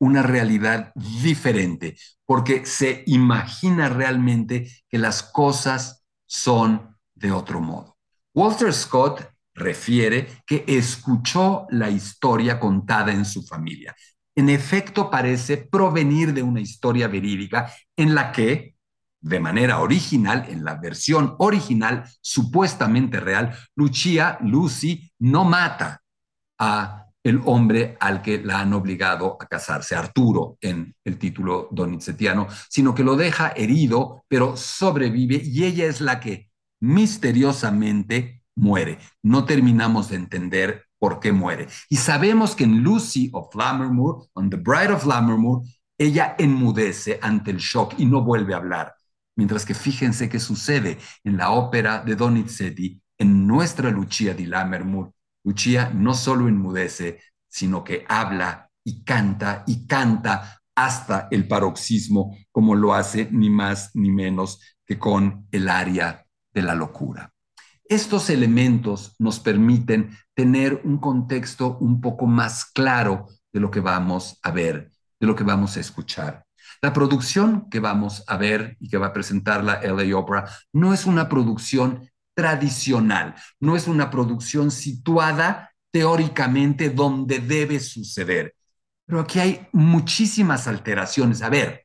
una 0.00 0.24
realidad 0.24 0.92
diferente, 0.96 1.96
porque 2.26 2.66
se 2.66 3.04
imagina 3.06 3.88
realmente 3.88 4.68
que 4.88 4.98
las 4.98 5.22
cosas 5.22 6.04
son 6.26 6.96
de 7.14 7.30
otro 7.30 7.60
modo. 7.60 7.96
Walter 8.34 8.72
Scott 8.72 9.31
refiere 9.54 10.42
que 10.46 10.64
escuchó 10.66 11.66
la 11.70 11.90
historia 11.90 12.58
contada 12.58 13.12
en 13.12 13.24
su 13.24 13.42
familia. 13.42 13.94
En 14.34 14.48
efecto 14.48 15.10
parece 15.10 15.58
provenir 15.58 16.32
de 16.32 16.42
una 16.42 16.60
historia 16.60 17.08
verídica 17.08 17.70
en 17.96 18.14
la 18.14 18.32
que, 18.32 18.76
de 19.20 19.40
manera 19.40 19.80
original, 19.80 20.46
en 20.48 20.64
la 20.64 20.76
versión 20.76 21.34
original, 21.38 22.04
supuestamente 22.20 23.20
real, 23.20 23.54
Lucia, 23.74 24.38
Lucy, 24.40 25.12
no 25.18 25.44
mata 25.44 26.02
a 26.58 27.02
el 27.24 27.40
hombre 27.44 27.96
al 28.00 28.20
que 28.20 28.42
la 28.42 28.60
han 28.60 28.72
obligado 28.72 29.36
a 29.40 29.46
casarse, 29.46 29.94
Arturo, 29.94 30.58
en 30.60 30.94
el 31.04 31.18
título 31.18 31.68
donizetiano, 31.70 32.48
sino 32.68 32.94
que 32.94 33.04
lo 33.04 33.14
deja 33.16 33.52
herido, 33.54 34.24
pero 34.28 34.56
sobrevive 34.56 35.40
y 35.44 35.64
ella 35.64 35.86
es 35.86 36.00
la 36.00 36.18
que 36.18 36.50
misteriosamente 36.80 38.41
muere. 38.56 38.98
No 39.22 39.44
terminamos 39.44 40.08
de 40.08 40.16
entender 40.16 40.84
por 40.98 41.20
qué 41.20 41.32
muere. 41.32 41.68
Y 41.88 41.96
sabemos 41.96 42.54
que 42.54 42.64
en 42.64 42.82
Lucy 42.82 43.30
of 43.32 43.54
Lammermoor, 43.54 44.28
on 44.34 44.50
The 44.50 44.56
Bride 44.56 44.92
of 44.92 45.06
Lammermoor, 45.06 45.62
ella 45.98 46.34
enmudece 46.38 47.18
ante 47.22 47.50
el 47.50 47.58
shock 47.58 47.94
y 47.98 48.06
no 48.06 48.22
vuelve 48.22 48.54
a 48.54 48.58
hablar. 48.58 48.94
Mientras 49.36 49.64
que 49.64 49.74
fíjense 49.74 50.28
qué 50.28 50.38
sucede 50.38 50.98
en 51.24 51.36
la 51.36 51.50
ópera 51.50 52.02
de 52.02 52.14
Donizetti, 52.14 53.00
en 53.18 53.46
nuestra 53.46 53.90
Lucia 53.90 54.34
di 54.34 54.46
Lammermoor. 54.46 55.12
Lucia 55.44 55.90
no 55.94 56.14
solo 56.14 56.48
enmudece, 56.48 57.20
sino 57.48 57.82
que 57.82 58.04
habla 58.08 58.70
y 58.84 59.04
canta 59.04 59.64
y 59.66 59.86
canta 59.86 60.60
hasta 60.74 61.28
el 61.30 61.46
paroxismo, 61.46 62.36
como 62.50 62.74
lo 62.74 62.94
hace 62.94 63.28
ni 63.30 63.50
más 63.50 63.90
ni 63.94 64.10
menos 64.10 64.60
que 64.86 64.98
con 64.98 65.46
el 65.50 65.68
aria 65.68 66.26
de 66.52 66.62
la 66.62 66.74
locura. 66.74 67.31
Estos 67.92 68.30
elementos 68.30 69.14
nos 69.18 69.38
permiten 69.38 70.16
tener 70.32 70.80
un 70.82 70.96
contexto 70.96 71.76
un 71.76 72.00
poco 72.00 72.24
más 72.24 72.64
claro 72.64 73.26
de 73.52 73.60
lo 73.60 73.70
que 73.70 73.80
vamos 73.80 74.38
a 74.42 74.50
ver, 74.50 74.90
de 75.20 75.26
lo 75.26 75.36
que 75.36 75.44
vamos 75.44 75.76
a 75.76 75.80
escuchar. 75.80 76.46
La 76.80 76.94
producción 76.94 77.68
que 77.68 77.80
vamos 77.80 78.24
a 78.28 78.38
ver 78.38 78.78
y 78.80 78.88
que 78.88 78.96
va 78.96 79.08
a 79.08 79.12
presentar 79.12 79.62
la 79.62 79.74
LA 79.82 80.16
Opera 80.16 80.48
no 80.72 80.94
es 80.94 81.04
una 81.04 81.28
producción 81.28 82.08
tradicional, 82.34 83.34
no 83.60 83.76
es 83.76 83.86
una 83.86 84.08
producción 84.08 84.70
situada 84.70 85.74
teóricamente 85.90 86.88
donde 86.88 87.40
debe 87.40 87.78
suceder. 87.78 88.54
Pero 89.04 89.20
aquí 89.20 89.38
hay 89.38 89.68
muchísimas 89.72 90.66
alteraciones. 90.66 91.42
A 91.42 91.50
ver, 91.50 91.84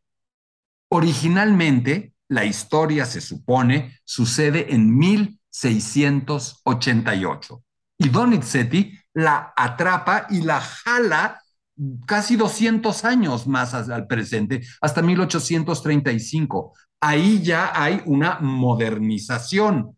originalmente 0.89 2.13
la 2.29 2.45
historia 2.45 3.05
se 3.05 3.19
supone 3.19 3.99
sucede 4.05 4.73
en 4.73 4.97
mil 4.97 5.37
688. 5.59 7.63
Y 7.99 8.09
Donizetti 8.09 8.93
la 9.13 9.53
atrapa 9.55 10.27
y 10.29 10.41
la 10.41 10.61
jala 10.61 11.41
casi 12.05 12.35
200 12.35 13.05
años 13.05 13.47
más 13.47 13.73
al 13.73 14.05
presente, 14.07 14.61
hasta 14.81 15.01
1835. 15.01 16.73
Ahí 17.01 17.41
ya 17.41 17.71
hay 17.73 18.01
una 18.05 18.39
modernización. 18.39 19.97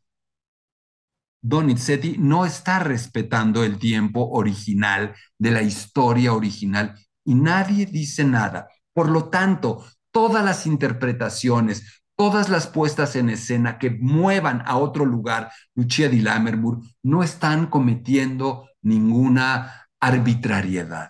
Donizetti 1.42 2.18
no 2.18 2.46
está 2.46 2.80
respetando 2.80 3.64
el 3.64 3.80
tiempo 3.80 4.30
original 4.32 5.16
de 5.38 5.52
la 5.52 5.62
historia 5.62 6.34
original 6.34 6.96
y 7.24 7.36
nadie 7.36 7.86
dice 7.86 8.26
nada. 8.26 8.68
Por 8.94 9.10
lo 9.10 9.30
tanto, 9.30 9.86
todas 10.12 10.44
las 10.44 10.66
interpretaciones, 10.66 11.99
todas 12.20 12.50
las 12.50 12.68
puestas 12.68 13.16
en 13.16 13.30
escena 13.30 13.78
que 13.78 13.92
muevan 13.92 14.62
a 14.66 14.76
otro 14.76 15.06
lugar 15.06 15.54
Lucia 15.74 16.10
di 16.10 16.20
Lammermoor 16.20 16.82
no 17.02 17.24
están 17.24 17.68
cometiendo 17.68 18.68
ninguna 18.82 19.88
arbitrariedad, 20.02 21.10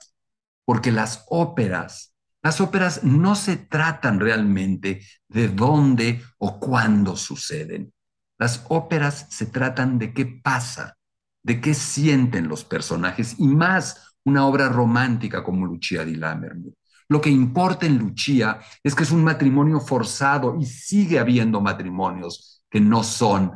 porque 0.66 0.92
las 0.92 1.26
óperas, 1.30 2.14
las 2.44 2.62
óperas 2.62 3.04
no 3.04 3.34
se 3.34 3.58
tratan 3.58 4.20
realmente 4.20 5.04
de 5.28 5.48
dónde 5.48 6.22
o 6.38 6.60
cuándo 6.60 7.16
suceden. 7.16 7.92
Las 8.38 8.64
óperas 8.70 9.26
se 9.32 9.48
tratan 9.48 9.98
de 9.98 10.14
qué 10.14 10.28
pasa, 10.28 10.96
de 11.42 11.60
qué 11.60 11.74
sienten 11.74 12.48
los 12.48 12.64
personajes 12.64 13.34
y 13.40 13.48
más 13.48 14.16
una 14.26 14.46
obra 14.46 14.70
romántica 14.70 15.44
como 15.44 15.66
Lucia 15.66 16.06
di 16.06 16.14
Lammermoor. 16.14 16.79
Lo 17.10 17.20
que 17.20 17.32
importa 17.32 17.88
en 17.88 17.98
Lucia 17.98 18.60
es 18.84 18.94
que 18.94 19.02
es 19.02 19.12
un 19.12 19.24
matrimonio 19.24 19.80
forzado 19.80 20.58
y 20.60 20.66
sigue 20.66 21.18
habiendo 21.18 21.60
matrimonios 21.60 22.62
que 22.70 22.80
no 22.80 23.04
son 23.04 23.54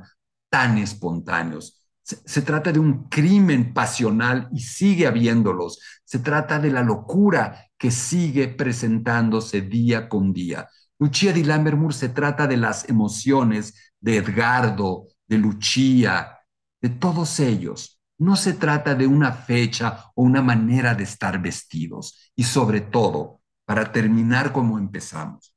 tan 0.50 0.80
espontáneos. 0.80 1.80
Se, 2.02 2.42
trata 2.42 2.72
de 2.72 2.80
un 2.80 3.08
crimen 3.08 3.74
pasional 3.74 4.50
y 4.52 4.60
sigue 4.60 5.08
habiéndolos. 5.08 5.80
Se 6.04 6.20
trata 6.20 6.60
de 6.60 6.72
la 6.72 6.82
locura 6.82 7.68
que 7.78 7.92
sigue 7.92 8.48
presentándose 8.48 9.62
día 9.62 10.10
con 10.10 10.34
día. 10.34 10.68
Lucia 11.00 11.32
di 11.32 11.44
Lammermoor 11.44 11.94
se 11.94 12.10
trata 12.10 12.48
de 12.48 12.58
las 12.58 12.90
emociones 12.90 13.94
de 14.00 14.18
Edgardo, 14.18 15.08
de 15.28 15.38
Lucia, 15.38 16.40
de 16.82 16.90
todos 16.90 17.40
ellos. 17.40 18.02
No 18.18 18.36
se 18.36 18.54
trata 18.54 18.96
de 18.96 19.08
una 19.08 19.32
fecha 19.32 20.12
o 20.16 20.24
una 20.24 20.42
manera 20.42 20.96
de 20.96 21.04
estar 21.04 21.42
vestidos. 21.42 22.32
Y 22.36 22.44
sobre 22.44 22.82
todo, 22.82 23.43
para 23.66 23.92
terminar 23.92 24.52
como 24.52 24.78
empezamos. 24.78 25.54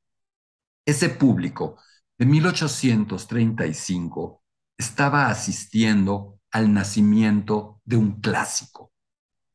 Ese 0.85 1.09
público 1.09 1.77
de 2.17 2.25
1835 2.25 4.43
estaba 4.77 5.29
asistiendo 5.29 6.39
al 6.51 6.73
nacimiento 6.73 7.81
de 7.83 7.97
un 7.97 8.21
clásico. 8.21 8.91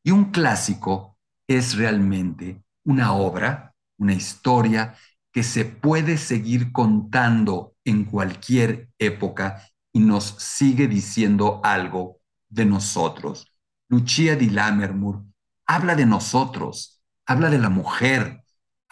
Y 0.03 0.11
un 0.11 0.31
clásico 0.31 1.17
es 1.47 1.75
realmente 1.75 2.63
una 2.85 3.13
obra, 3.13 3.73
una 3.97 4.13
historia 4.13 4.95
que 5.31 5.43
se 5.43 5.65
puede 5.65 6.17
seguir 6.17 6.71
contando 6.71 7.75
en 7.85 8.05
cualquier 8.05 8.89
época 8.99 9.67
y 9.91 9.99
nos 9.99 10.35
sigue 10.37 10.87
diciendo 10.87 11.61
algo 11.63 12.19
de 12.49 12.65
nosotros. 12.65 13.51
Lucia 13.89 14.35
di 14.35 14.49
Lammermoor 14.49 15.23
habla 15.65 15.95
de 15.95 16.05
nosotros, 16.05 17.01
habla 17.25 17.49
de 17.49 17.57
la 17.57 17.69
mujer, 17.69 18.42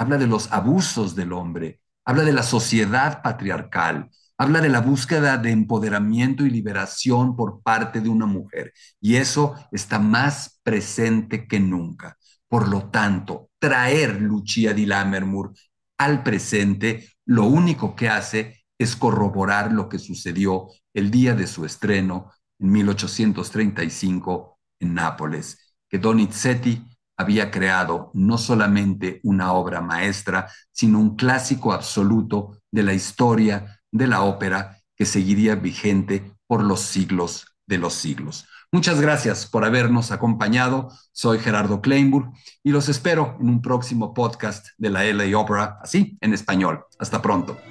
habla 0.01 0.17
de 0.17 0.25
los 0.25 0.51
abusos 0.51 1.15
del 1.15 1.31
hombre, 1.31 1.79
habla 2.05 2.23
de 2.23 2.33
la 2.33 2.41
sociedad 2.41 3.21
patriarcal, 3.21 4.09
habla 4.35 4.59
de 4.59 4.69
la 4.69 4.81
búsqueda 4.81 5.37
de 5.37 5.51
empoderamiento 5.51 6.43
y 6.43 6.49
liberación 6.49 7.35
por 7.35 7.61
parte 7.61 8.01
de 8.01 8.09
una 8.09 8.25
mujer. 8.25 8.73
Y 8.99 9.17
eso 9.17 9.53
está 9.71 9.99
más 9.99 10.59
presente 10.63 11.47
que 11.47 11.59
nunca. 11.59 12.17
Por 12.47 12.67
lo 12.67 12.89
tanto, 12.89 13.51
traer 13.59 14.19
Lucia 14.19 14.73
di 14.73 14.87
Lammermoor 14.87 15.53
al 15.99 16.23
presente, 16.23 17.07
lo 17.25 17.45
único 17.45 17.95
que 17.95 18.09
hace 18.09 18.65
es 18.79 18.95
corroborar 18.95 19.71
lo 19.71 19.87
que 19.87 19.99
sucedió 19.99 20.69
el 20.95 21.11
día 21.11 21.35
de 21.35 21.45
su 21.45 21.63
estreno 21.63 22.31
en 22.57 22.71
1835 22.71 24.57
en 24.79 24.95
Nápoles, 24.95 25.75
que 25.87 25.99
Donizetti 25.99 26.87
había 27.17 27.51
creado 27.51 28.11
no 28.13 28.37
solamente 28.37 29.19
una 29.23 29.53
obra 29.53 29.81
maestra, 29.81 30.49
sino 30.71 30.99
un 30.99 31.15
clásico 31.15 31.73
absoluto 31.73 32.57
de 32.71 32.83
la 32.83 32.93
historia 32.93 33.81
de 33.91 34.07
la 34.07 34.21
ópera 34.23 34.77
que 34.95 35.05
seguiría 35.05 35.55
vigente 35.55 36.33
por 36.47 36.63
los 36.63 36.81
siglos 36.81 37.47
de 37.67 37.77
los 37.77 37.93
siglos. 37.93 38.47
Muchas 38.73 39.01
gracias 39.01 39.45
por 39.47 39.65
habernos 39.65 40.11
acompañado. 40.11 40.89
Soy 41.11 41.39
Gerardo 41.39 41.81
Kleinburg 41.81 42.31
y 42.63 42.71
los 42.71 42.87
espero 42.87 43.37
en 43.39 43.49
un 43.49 43.61
próximo 43.61 44.13
podcast 44.13 44.67
de 44.77 44.89
la 44.89 45.03
LA 45.03 45.37
Opera, 45.37 45.77
así 45.81 46.17
en 46.21 46.33
español. 46.33 46.85
Hasta 46.97 47.21
pronto. 47.21 47.70